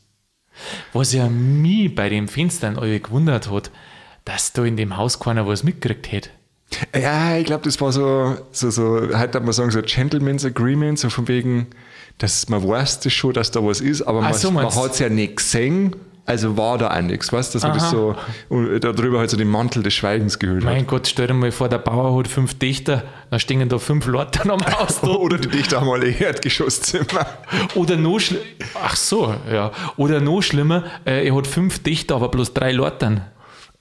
[0.94, 3.72] Was ja mich bei den Fenstern alle gewundert hat,
[4.26, 6.30] dass da in dem Haus keiner was mitgekriegt hätte.
[6.96, 11.00] Ja, ich glaube, das war so, so, so, heute hat man sagen, so Gentleman's Agreement,
[11.00, 11.68] so von wegen,
[12.18, 15.00] dass man weiß das schon, dass da was ist, aber man, so, man hat es
[15.00, 17.92] ja nicht gesehen, also war da auch nichts, weißt du, dass man das Aha.
[17.92, 18.16] so,
[18.50, 20.72] und darüber halt so den Mantel des Schweigens gehüllt hat.
[20.72, 24.06] Mein Gott, stell dir mal vor, der Bauer hat fünf Dichter, dann stehen da fünf
[24.06, 25.04] Leute am Haus.
[25.04, 27.26] Oder die Dichter haben alle Erdgeschosszimmer.
[27.76, 28.44] Oder noch schlimmer,
[28.84, 29.72] ach so, ja.
[29.98, 33.24] Oder noch schlimmer, äh, er hat fünf Dichter, aber bloß drei Leute.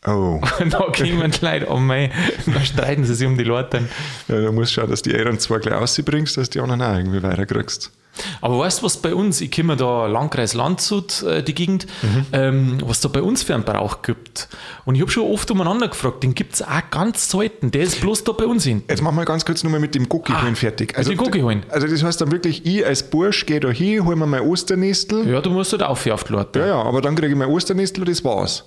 [0.06, 0.40] Oh.
[0.70, 2.10] da kommen die Leute, oh mei,
[2.46, 3.82] dann streiten sie sich um die Leute.
[4.28, 6.96] Ja, da musst du schauen, dass die Eltern zwar gleich rausbringst, dass die anderen auch
[6.96, 7.92] irgendwie weiterkriegst.
[8.40, 11.86] Aber weißt du, was bei uns, ich komme da Landkreis Landshut, äh, die Gegend,
[12.32, 14.48] ähm, was da bei uns für einen Brauch gibt.
[14.84, 18.00] Und ich habe schon oft umeinander gefragt, den gibt es auch ganz selten, der ist
[18.00, 18.82] bloß da bei uns hin.
[18.88, 20.96] Jetzt machen wir ganz kurz nochmal mit dem Gucki holen fertig.
[20.96, 21.64] mit dem Gucki holen.
[21.68, 25.28] Also das heißt dann wirklich, ich als Bursch gehe da hin, hol mir mein Osternestel.
[25.28, 26.58] Ja, du musst halt auf auf die Leute.
[26.58, 28.64] Ja, ja, aber dann kriege ich mein Osternestel und das war's.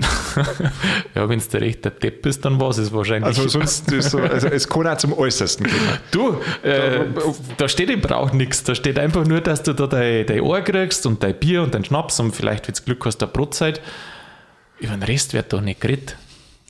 [1.14, 3.26] Ja, wenn recht der Depp bist, dann war es wahrscheinlich.
[3.26, 5.98] Also sonst ist so, also es kann auch zum Äußersten gehen.
[6.10, 7.00] Du, äh,
[7.56, 8.62] da steht im Brauch nichts.
[8.62, 11.74] Da steht einfach nur, dass du da dein, dein Ohr kriegst und dein Bier und
[11.74, 13.80] dein Schnaps und vielleicht, wenn du Glück hast, eine Brotzeit.
[14.78, 16.16] Über den Rest wird doch nicht geredet.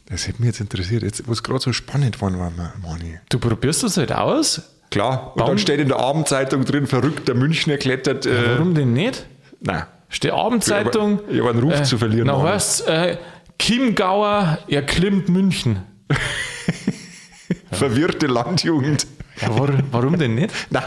[0.09, 2.51] Das hätte mich jetzt interessiert, jetzt, wo es gerade so spannend war, war
[2.83, 3.21] Mani.
[3.29, 4.63] Du probierst das halt aus.
[4.91, 5.51] Klar, und Warum?
[5.51, 8.27] dann steht in der Abendzeitung drin, verrückter Münchner klettert.
[8.27, 9.27] Äh, Warum denn nicht?
[9.61, 9.85] Nein.
[10.11, 11.21] Steht Abendzeitung.
[11.31, 12.81] Ich habe einen Ruf zu verlieren, Na, was?
[12.83, 13.17] Äh,
[13.59, 15.83] Kim Gauer erklimmt München.
[17.73, 19.07] Verwirrte Landjugend.
[19.41, 20.53] Ja, war, warum denn nicht?
[20.71, 20.83] Nein.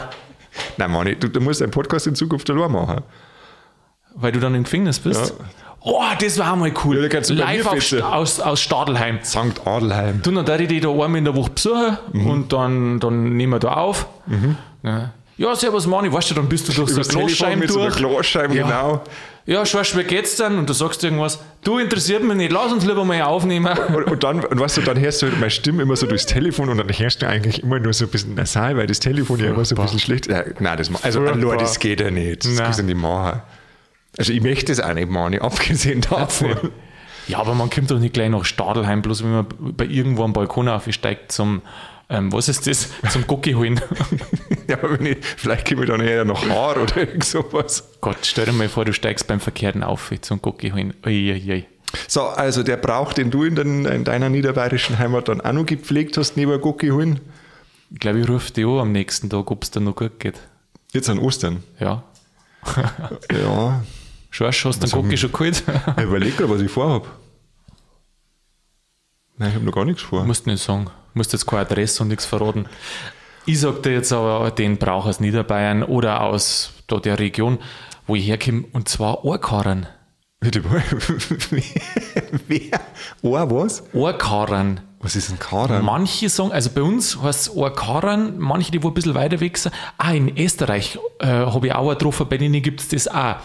[0.76, 3.00] Nein, Mani, du, du musst einen Podcast in Zukunft allein machen.
[4.14, 5.34] Weil du dann im Gefängnis bist?
[5.38, 5.44] Ja.
[5.80, 7.10] Oh, das war mal cool.
[7.12, 9.18] Ja, Live auf, aus, aus Stadelheim.
[9.22, 9.66] St.
[9.66, 10.22] Adelheim.
[10.22, 12.26] Du, dann darf ich die da einmal in der Woche besuchen Mhm.
[12.26, 14.06] und dann, dann nehmen wir da auf.
[14.82, 15.10] Ja.
[15.36, 17.86] Ja, servus Mani, weißt du, dann bist du durch so eine Telefon Glasscheibe mit so.
[17.88, 18.62] Glasscheibe, Ja.
[18.64, 19.04] genau.
[19.46, 20.56] Ja, Schorsch, wie geht's denn?
[20.56, 23.76] Und du sagst irgendwas, du interessiert mich nicht, lass uns lieber mal aufnehmen.
[23.94, 26.70] Und, und dann, und weißt du, dann hörst du meine Stimme immer so durchs Telefon
[26.70, 29.50] und dann hörst du eigentlich immer nur so ein bisschen nasal, weil das Telefon ja
[29.50, 31.36] immer so ein bisschen schlecht ja, Nein, das, also Furchtbar.
[31.38, 32.42] nur das geht ja nicht.
[32.46, 33.42] Das kannst du nicht machen.
[34.16, 36.56] Also ich möchte es auch nicht machen, abgesehen davon.
[37.26, 40.32] Ja, aber man kommt doch nicht gleich nach Stadelheim, bloß wenn man bei irgendwo am
[40.32, 41.60] Balkon aufsteigt zum,
[42.08, 43.80] ähm, was ist das, zum Gucki holen.
[44.66, 47.86] Ja, aber wenn ich, vielleicht komme ich dann eher nach Haar oder irgend sowas.
[48.00, 50.94] Gott, stell dir mal vor, du steigst beim Verkehrten auf zum Gucki holen.
[51.04, 51.66] Uiuiui.
[52.08, 55.66] So, also der Brauch, den du in, den, in deiner niederbayerischen Heimat dann auch noch
[55.66, 57.20] gepflegt hast, neben Gucki holen,
[57.92, 60.40] Ich glaube, ich rufe dich an am nächsten Tag, ob es dir noch gut geht.
[60.94, 61.62] jetzt an Ostern.
[61.78, 62.02] Ja.
[63.30, 63.82] Ja,
[64.30, 65.62] Schorsch, hast du den Gucki schon geholt?
[65.98, 67.06] ich überlege gerade, was ich vorhab.
[69.36, 70.24] Nein, ich habe noch gar nichts vor.
[70.24, 70.90] Musst nicht sagen.
[71.14, 72.66] Musst jetzt keine Adresse und nichts verraten.
[73.46, 77.58] Ich sag dir jetzt aber den Brauch aus Niederbayern oder aus da der Region,
[78.06, 79.86] wo ich herkomme, und zwar Ohrkarren.
[82.48, 82.80] Wer?
[83.22, 83.84] Ohr was?
[83.94, 84.80] Ohrkarren.
[85.00, 85.84] Was ist ein Karan?
[85.84, 89.58] Manche sagen, also bei uns heißt es Ohrkarren, manche, die wo ein bisschen weiter weg
[89.58, 89.74] sind.
[89.98, 93.36] Ah, in Österreich äh, habe ich auch getroffen, bei denen gibt es das auch.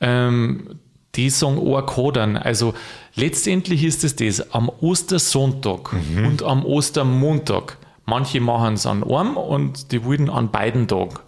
[0.00, 0.78] Ähm,
[1.14, 2.36] die sagen Ohrkodern.
[2.36, 2.74] Also
[3.16, 7.78] letztendlich ist es das, am Ostersonntag und am Ostermontag.
[8.04, 11.18] Manche machen es an einem und die wollen an beiden Tagen.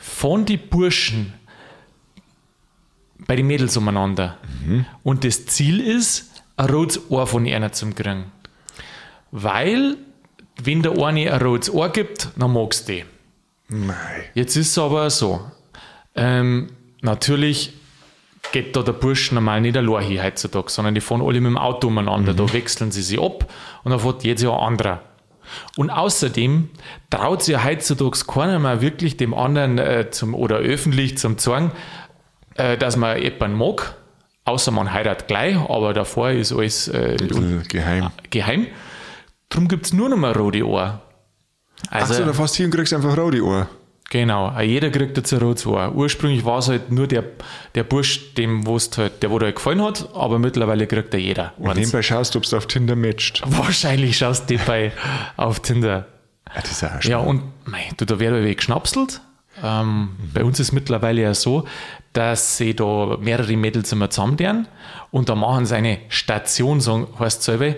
[0.00, 1.32] Von die Burschen
[3.26, 4.36] bei den Mädels umeinander.
[5.02, 8.26] Und das Ziel ist, ein rotes Ohr von einer zu kriegen.
[9.30, 9.96] Weil,
[10.62, 13.04] wenn der eine ein rotes Ohr gibt, dann magst du die.
[13.68, 14.30] Mei.
[14.34, 15.40] Jetzt ist es aber so.
[16.14, 16.70] Ähm,
[17.02, 17.74] natürlich
[18.52, 21.58] geht da der Bursch normal nicht allein hin heutzutage, sondern die fahren alle mit dem
[21.58, 22.34] Auto umeinander.
[22.34, 23.50] Da wechseln sie sich ab
[23.84, 25.02] und dann fährt jedes Jahr ein anderer.
[25.76, 26.70] Und außerdem
[27.10, 31.72] traut sich heutzutage keiner mehr wirklich dem anderen äh, zum, oder öffentlich zum sagen,
[32.54, 33.96] äh, dass man jemanden mag,
[34.44, 38.10] außer man heiratet gleich, aber davor ist alles äh, bisschen geheim.
[38.30, 38.66] geheim.
[39.48, 41.00] Darum gibt es nur noch mal rote Ohr.
[41.90, 43.68] Also, Achso, da fährst du hin und kriegst einfach rote Ohr.
[44.10, 45.92] Genau, auch jeder kriegt jetzt ein rotes Ohr.
[45.94, 47.24] Ursprünglich war es halt nur der,
[47.74, 51.20] der Bursch, dem wo's halt, der wo dir halt gefallen hat, aber mittlerweile kriegt er
[51.20, 51.54] jeder.
[51.58, 51.78] Und eins.
[51.78, 53.42] nebenbei schaust du, ob du auf Tinder matcht.
[53.44, 54.92] Wahrscheinlich schaust du bei
[55.36, 56.06] auf Tinder.
[56.54, 59.20] Ja, das ist auch Ja, und mei, du, da wird er geschnapselt.
[59.62, 61.66] Ähm, Bei uns ist mittlerweile ja so,
[62.12, 64.68] dass sie da mehrere Mädels immer zusammen
[65.10, 67.74] und da machen sie eine Station, so heißt es selber.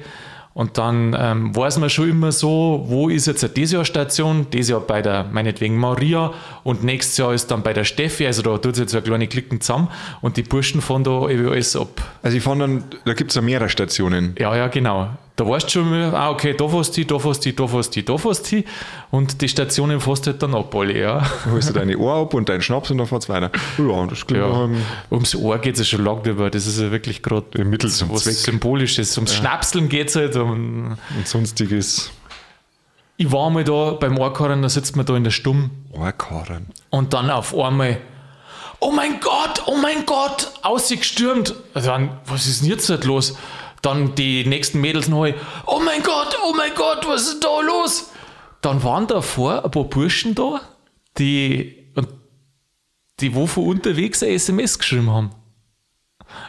[0.58, 4.70] Und dann ähm, weiß man schon immer so, wo ist jetzt dieses Jahr Station, dieses
[4.70, 6.32] Jahr bei der, meinetwegen Maria
[6.64, 9.06] und nächstes Jahr ist dann bei der Steffi, also da tut es jetzt so eine
[9.06, 9.86] kleine Klicken zusammen
[10.20, 12.02] und die Burschen fahren da irgendwie alles ab.
[12.24, 14.34] Also ich fand dann, da gibt es ja mehrere Stationen.
[14.36, 15.10] Ja, ja, genau.
[15.38, 18.02] Da weißt du schon, ah, okay, da fährst du da fährst du da fährst du
[18.02, 18.64] da fährst du
[19.12, 21.20] und die Stationen fährst du halt dann ab alle, ja.
[21.44, 23.52] Da holst du deine Ohr ab und deinen Schnaps und dann fahrt's weiter.
[23.78, 26.50] Ja, das klingt Ja, einem ums Ohr geht es ja schon lange drüber.
[26.50, 29.16] Das ist ja wirklich gerade Mittel zum was Zweck Symbolisches.
[29.16, 30.34] Ums Schnapseln geht es halt.
[30.34, 32.10] Um, und sonstiges.
[33.16, 36.66] ich war mal da beim Ohrkarren, da sitzt man da in der Stumm Ohrkarren.
[36.90, 37.98] und dann auf einmal,
[38.80, 41.54] oh mein Gott, oh mein Gott, ausgestürmt.
[41.74, 43.36] Dann, was ist denn jetzt halt los?
[43.82, 45.34] Dann die nächsten Mädels neu,
[45.66, 48.10] oh mein Gott, oh mein Gott, was ist da los?
[48.60, 50.60] Dann waren davor ein paar Burschen da,
[51.16, 52.08] die, und
[53.20, 55.30] die wo von unterwegs ein SMS geschrieben haben.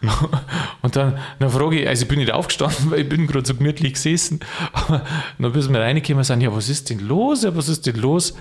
[0.81, 3.55] Und dann, dann frage ich, also ich bin nicht aufgestanden, weil ich bin gerade so
[3.55, 4.39] gemütlich gesessen.
[4.73, 5.05] Aber
[5.37, 7.43] dann bis wir reingekommen sind, ja, was ist denn los?
[7.43, 8.35] Ja, was ist denn los?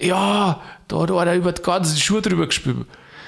[0.00, 2.86] Ja, da hat einer über die ganze Schuhe drüber gespielt.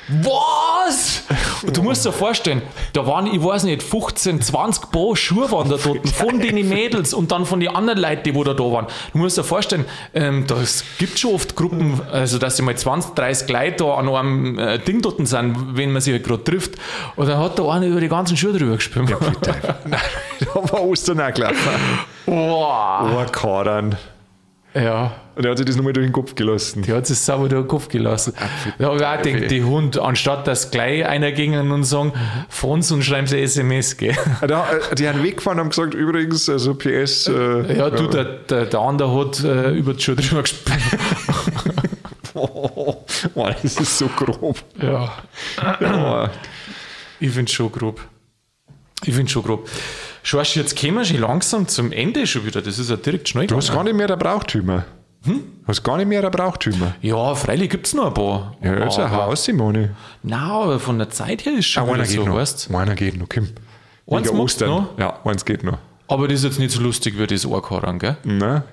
[0.09, 1.23] Was?
[1.63, 5.69] Und du musst dir vorstellen, da waren, ich weiß nicht, 15, 20 Paar Schuhe waren
[5.69, 8.65] da dort, von den Mädels und dann von den anderen Leuten, die wo da, da
[8.65, 8.87] waren.
[9.13, 9.85] Du musst dir vorstellen,
[10.15, 14.09] ähm, das gibt schon oft Gruppen, also dass sie mal 20, 30 Leute da an
[14.09, 16.73] einem äh, Ding dort sind, wenn man sich halt gerade trifft.
[17.17, 19.11] Und dann hat da einer über die ganzen Schuhe drüber gespielt.
[19.85, 20.01] Nein,
[20.41, 21.57] da war Ostern auch gelaufen.
[22.27, 23.13] Wow.
[23.17, 23.97] Ohrkarren.
[24.75, 25.13] Ja.
[25.40, 26.83] Und er hat sich das nochmal durch den Kopf gelassen.
[26.83, 28.35] Die hat sich sauber durch den Kopf gelassen.
[28.37, 32.12] Da habe ich auch gedacht, die Hund, anstatt dass gleich einer ging und sagen,
[32.50, 34.14] von uns und schreiben sie SMS, gell?
[34.46, 37.29] Da, äh, die haben weggefahren und haben gesagt, übrigens, also PS.
[37.29, 40.79] Äh, Ja, du, der, der, der andere hat äh, über die Schuhe drüber gespielt.
[42.35, 42.96] oh,
[43.35, 44.62] das ist so grob.
[44.79, 45.11] Ja,
[45.81, 46.31] Ja,
[47.18, 47.98] ich finde schon grob.
[49.07, 49.66] Ich finde schon grob.
[50.22, 52.61] Schau, jetzt kommen wir schon langsam zum Ende schon wieder.
[52.61, 54.85] Das ist ja direkt schnell du hast gar nicht mehr der Brauchtümer.
[55.25, 55.41] Hm?
[55.63, 56.95] Du hast gar nicht mehr der Brauchtümer.
[57.03, 58.57] Ja, freilich gibt es noch ein paar.
[58.63, 59.95] Ja, jetzt ein Haus, Simone.
[60.23, 62.35] Nein, aber von der Zeit her ist schon Ah, einer geht so, noch.
[62.37, 63.49] weißt Einer geht noch, Kim.
[64.11, 64.99] Eins du noch?
[64.99, 65.79] Ja, eins geht noch.
[66.09, 68.17] Aber das ist jetzt nicht so lustig wie das Ohrkarren, gell?
[68.25, 68.65] Ne?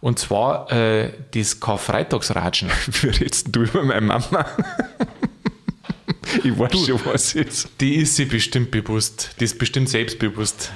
[0.00, 2.70] Und zwar äh, das Karfreitagsratschen.
[3.00, 4.44] Wie redest du über meine Mama?
[6.44, 7.68] ich weiß schon, was ist.
[7.80, 9.36] Die ist sich bestimmt bewusst.
[9.40, 10.72] Die ist bestimmt selbstbewusst.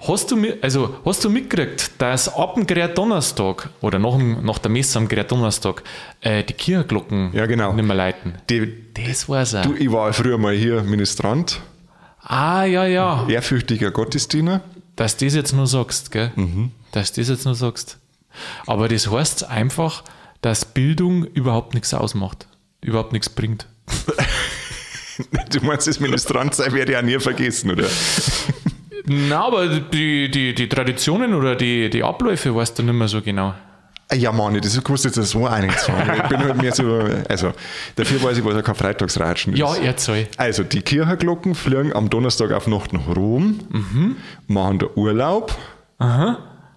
[0.00, 4.70] Hast du, also, hast du mitgekriegt, dass ab dem Donnerstag oder nach, dem, nach der
[4.70, 5.82] Messe am Donnerstag
[6.20, 7.72] äh, die Kirchenglocken Ja, genau.
[7.72, 8.34] nicht mehr leiten?
[8.48, 9.62] Die, Das war's auch.
[9.62, 11.60] du, ich war früher mal hier Ministrant,
[12.22, 13.26] ah, ja, ja.
[13.28, 14.60] ehrfürchtiger Gottesdiener.
[14.94, 16.30] Dass du das jetzt nur sagst, gell?
[16.36, 16.70] Mhm.
[16.92, 17.98] Dass du das jetzt nur sagst.
[18.66, 20.04] Aber das heißt einfach,
[20.42, 22.46] dass Bildung überhaupt nichts ausmacht.
[22.80, 23.66] Überhaupt nichts bringt.
[25.50, 27.88] Du meinst, das Ministrant sein werde ich ja nie vergessen, oder?
[29.06, 33.20] Na, aber die, die, die Traditionen oder die, die Abläufe weißt du nicht mehr so
[33.22, 33.54] genau.
[34.12, 35.68] Ja, Mann, das kostet jetzt so einen.
[35.70, 37.52] Ich bin halt mehr so, also,
[37.94, 39.58] dafür weiß ich, was ja kein Freitagsratschen ist.
[39.58, 40.26] Ja, erzähl.
[40.38, 44.16] Also, die Kirchenglocken fliegen am Donnerstag auf Nacht nach Rom, Mhm.
[44.46, 45.54] machen da Urlaub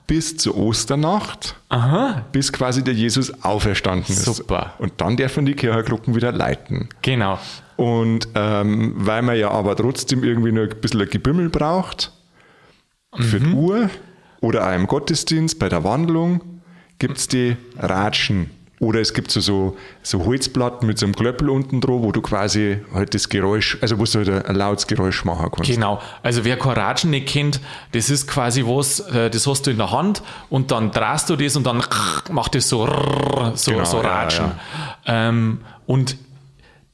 [0.08, 4.26] bis zur Osternacht, Aha, bis quasi der Jesus auferstanden ist.
[4.26, 4.74] Super.
[4.80, 6.90] Und dann dürfen die Kirchenglocken wieder leiten.
[7.02, 7.40] genau.
[7.82, 12.12] Und ähm, weil man ja aber trotzdem irgendwie noch ein bisschen ein Gebimmel braucht,
[13.16, 13.44] für Mhm.
[13.44, 13.90] die Uhr
[14.42, 16.42] oder auch im Gottesdienst bei der Wandlung,
[17.00, 18.52] gibt es die Ratschen.
[18.80, 22.22] Oder es gibt so, so, so Holzplatten mit so einem Klöppel unten drauf, wo du
[22.22, 25.70] quasi halt das Geräusch, also wo du halt ein lautes Geräusch machen kannst.
[25.72, 29.78] Genau, also wer Couragen nicht kennt, das ist quasi was, äh, das hast du in
[29.78, 31.84] der Hand und dann drehst du das und dann
[32.32, 32.86] macht es so,
[33.56, 34.52] so, Genau, so ja, Ratschen.
[35.06, 36.18] Ähm, und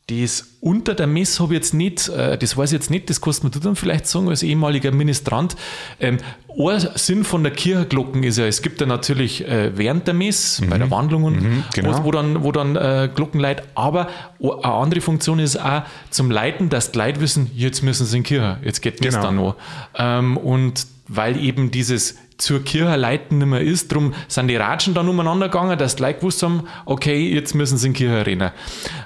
[0.09, 3.21] das unter der Mess habe ich jetzt nicht, äh, das weiß ich jetzt nicht, das
[3.21, 5.55] kannst du mir dann vielleicht sagen als ehemaliger Ministrant.
[6.01, 6.17] Ähm,
[6.49, 10.61] ein Sinn von der Kirchenglocken ist ja, es gibt ja natürlich äh, während der Mess,
[10.69, 11.99] bei der Wandlung und genau.
[11.99, 14.09] wo, wo dann, wo dann äh, Glocken leiht, aber
[14.41, 18.23] eine andere Funktion ist auch zum Leiten, dass die Leute wissen, jetzt müssen sie in
[18.23, 19.25] die Kirche, jetzt geht Mess Genau.
[19.25, 19.55] dann noch.
[19.97, 24.93] Ähm, und weil eben dieses zur Kirche leiten nicht mehr ist, drum sind die Ratschen
[24.93, 28.25] dann umeinander gegangen, dass die Leute gewusst haben, okay, jetzt müssen sie in die Kirche
[28.25, 28.51] rennen.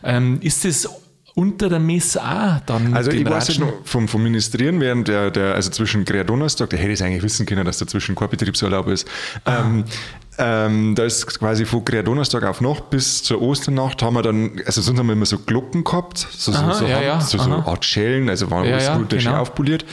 [0.04, 0.90] Ähm, ist das
[1.34, 5.56] unter der Messe auch dann Also ich weiß noch vom, vom Ministrieren, während der, der
[5.56, 9.08] also zwischen Donnerstag, der hätte es eigentlich wissen können, dass dazwischen kein Betriebsurlaub ist.
[9.46, 9.86] Ähm,
[10.38, 14.82] ähm, da ist quasi von Donnerstag auf Nacht bis zur Osternacht haben wir dann, also
[14.82, 17.52] sonst haben wir immer so Glocken gehabt, so, Aha, so, so, ja, ja, so, so.
[17.52, 19.38] Art Schellen, also waren Ja, alles ja, gut genau.
[19.38, 19.86] aufpoliert.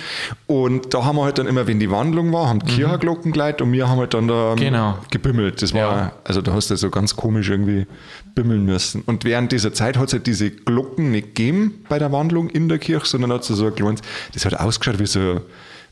[0.46, 3.62] Und da haben wir halt dann immer, wenn die Wandlung war, haben die Kirchenglocken geleitet
[3.62, 4.60] und wir haben halt dann da ähm, Mhm.
[4.60, 4.98] Genau.
[5.10, 5.60] gebimmelt.
[5.60, 6.12] Das war, Ja.
[6.24, 7.86] also da hast du so ganz komisch irgendwie
[8.34, 9.02] bimmeln müssen.
[9.02, 12.68] Und während dieser Zeit hat es halt diese Glocken nicht gegeben bei der Wandlung in
[12.68, 14.00] der Kirche, sondern hat so so ein kleines,
[14.34, 15.40] das hat ausgeschaut wie so,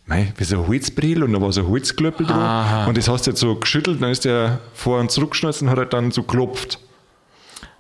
[0.07, 2.79] mei, wie so ein Holzbrill und da war so ein Holzklöppel Aha.
[2.81, 2.89] drin.
[2.89, 5.79] Und das hast du jetzt so geschüttelt, dann ist der vor und zurückgeschnalzt und hat
[5.79, 6.79] halt dann so geklopft.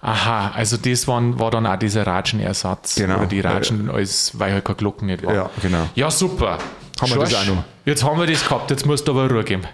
[0.02, 2.94] Aha, also das war, war dann auch dieser Ratschenersatz.
[2.96, 3.16] Genau.
[3.16, 5.34] Oder die Ja, Ratschen, als, weil halt keine Glocken nicht war.
[5.34, 5.88] Ja, genau.
[5.94, 6.58] Ja, super.
[7.00, 7.64] Haben wir das Schorsch, auch noch?
[7.84, 9.64] Jetzt haben wir das gehabt, jetzt musst du aber Ruhe geben.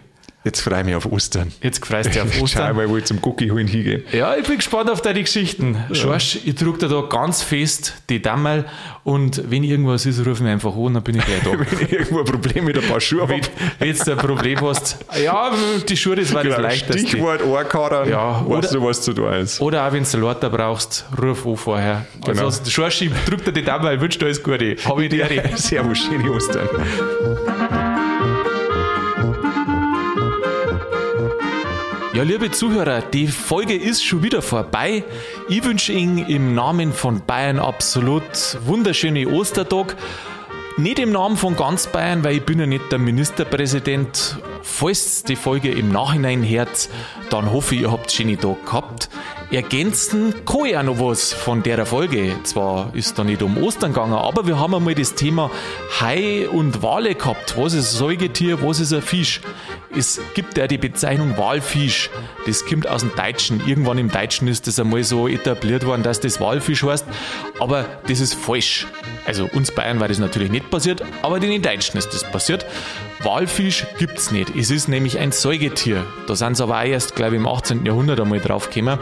[0.45, 1.53] Jetzt freue ich mich auf Ostern.
[1.63, 2.77] Jetzt freust du dich auf Schau Ostern.
[2.77, 4.03] mal, wo ich zum Cookie holen hingehen.
[4.13, 5.77] Ja, ich bin gespannt auf deine Geschichten.
[5.93, 8.65] Schorsch, ich drücke dir da ganz fest die Dammel
[9.05, 11.51] und wenn irgendwas ist, ruf mich einfach an, dann bin ich gleich da.
[11.53, 13.41] Wenn ich irgendwo ein Problem mit ein paar Schuhe habe.
[13.79, 15.53] wenn jetzt ein Problem hast, ja,
[15.89, 16.99] die Schuhe, das war das Genau, leichteste.
[17.09, 19.61] Stichwort Ohrkarren, Ja, weißt du, was zu tun ist.
[19.61, 22.07] Oder auch wenn du Lauter brauchst, ruf an vorher.
[22.25, 22.47] Genau.
[22.47, 24.77] Also, Schorsch, ich drück dir die Dammel, wünsche dir alles Gute.
[24.85, 25.23] Hab ich dir.
[25.55, 26.69] Servus, schöne Ostern.
[32.15, 35.03] Ja, liebe Zuhörer, die Folge ist schon wieder vorbei.
[35.49, 39.97] Ich wünsche Ihnen im Namen von Bayern absolut wunderschöne Ostertag.
[40.77, 44.37] Nicht im Namen von ganz Bayern, weil ich bin ja nicht der Ministerpräsident.
[44.61, 46.91] Falls die Folge im Nachhinein hört,
[47.31, 49.09] dann hoffe ich, ihr habt einen schönen Tag gehabt.
[49.53, 52.35] Ergänzen kann ich auch noch was von der Folge.
[52.43, 55.51] Zwar ist da nicht um Ostern gegangen, aber wir haben einmal das Thema
[56.01, 57.59] Hai und Wale gehabt.
[57.59, 59.43] Was ist ein Säugetier, was ist ein Fisch?
[59.95, 62.09] Es gibt ja die Bezeichnung Walfisch.
[62.47, 63.61] Das kommt aus dem Deutschen.
[63.67, 67.05] Irgendwann im Deutschen ist das einmal so etabliert worden, dass das Walfisch heißt.
[67.61, 68.87] Aber das ist falsch.
[69.27, 72.65] Also uns Bayern war das natürlich nicht passiert, aber den Deutschen ist das passiert.
[73.23, 74.57] Walfisch gibt's nicht.
[74.57, 76.07] Es ist nämlich ein Säugetier.
[76.27, 77.85] Da sind sie aber auch erst, glaube ich, im 18.
[77.85, 78.99] Jahrhundert einmal drauf gekommen.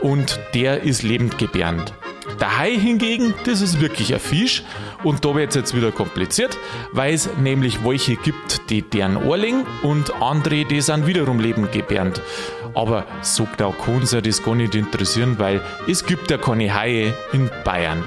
[0.00, 1.92] Und der ist lebendgebärend.
[2.40, 4.62] Der Hai hingegen, das ist wirklich ein Fisch
[5.02, 6.56] und da wird es jetzt wieder kompliziert,
[6.92, 12.20] weil es nämlich welche gibt, die deren Ohrling und andere, die sind wiederum lebendgebärend.
[12.74, 17.14] Aber sagt auch uns ja das gar nicht interessieren, weil es gibt ja keine Haie
[17.32, 18.04] in Bayern.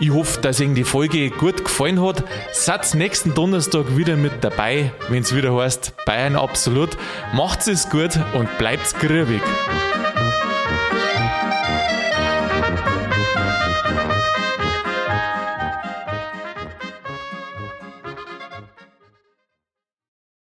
[0.00, 2.24] Ich hoffe, dass Ihnen die Folge gut gefallen hat.
[2.52, 6.90] Seid nächsten Donnerstag wieder mit dabei, wenn es wieder heißt Bayern absolut.
[7.32, 9.40] Macht's es gut und bleibt's grübig.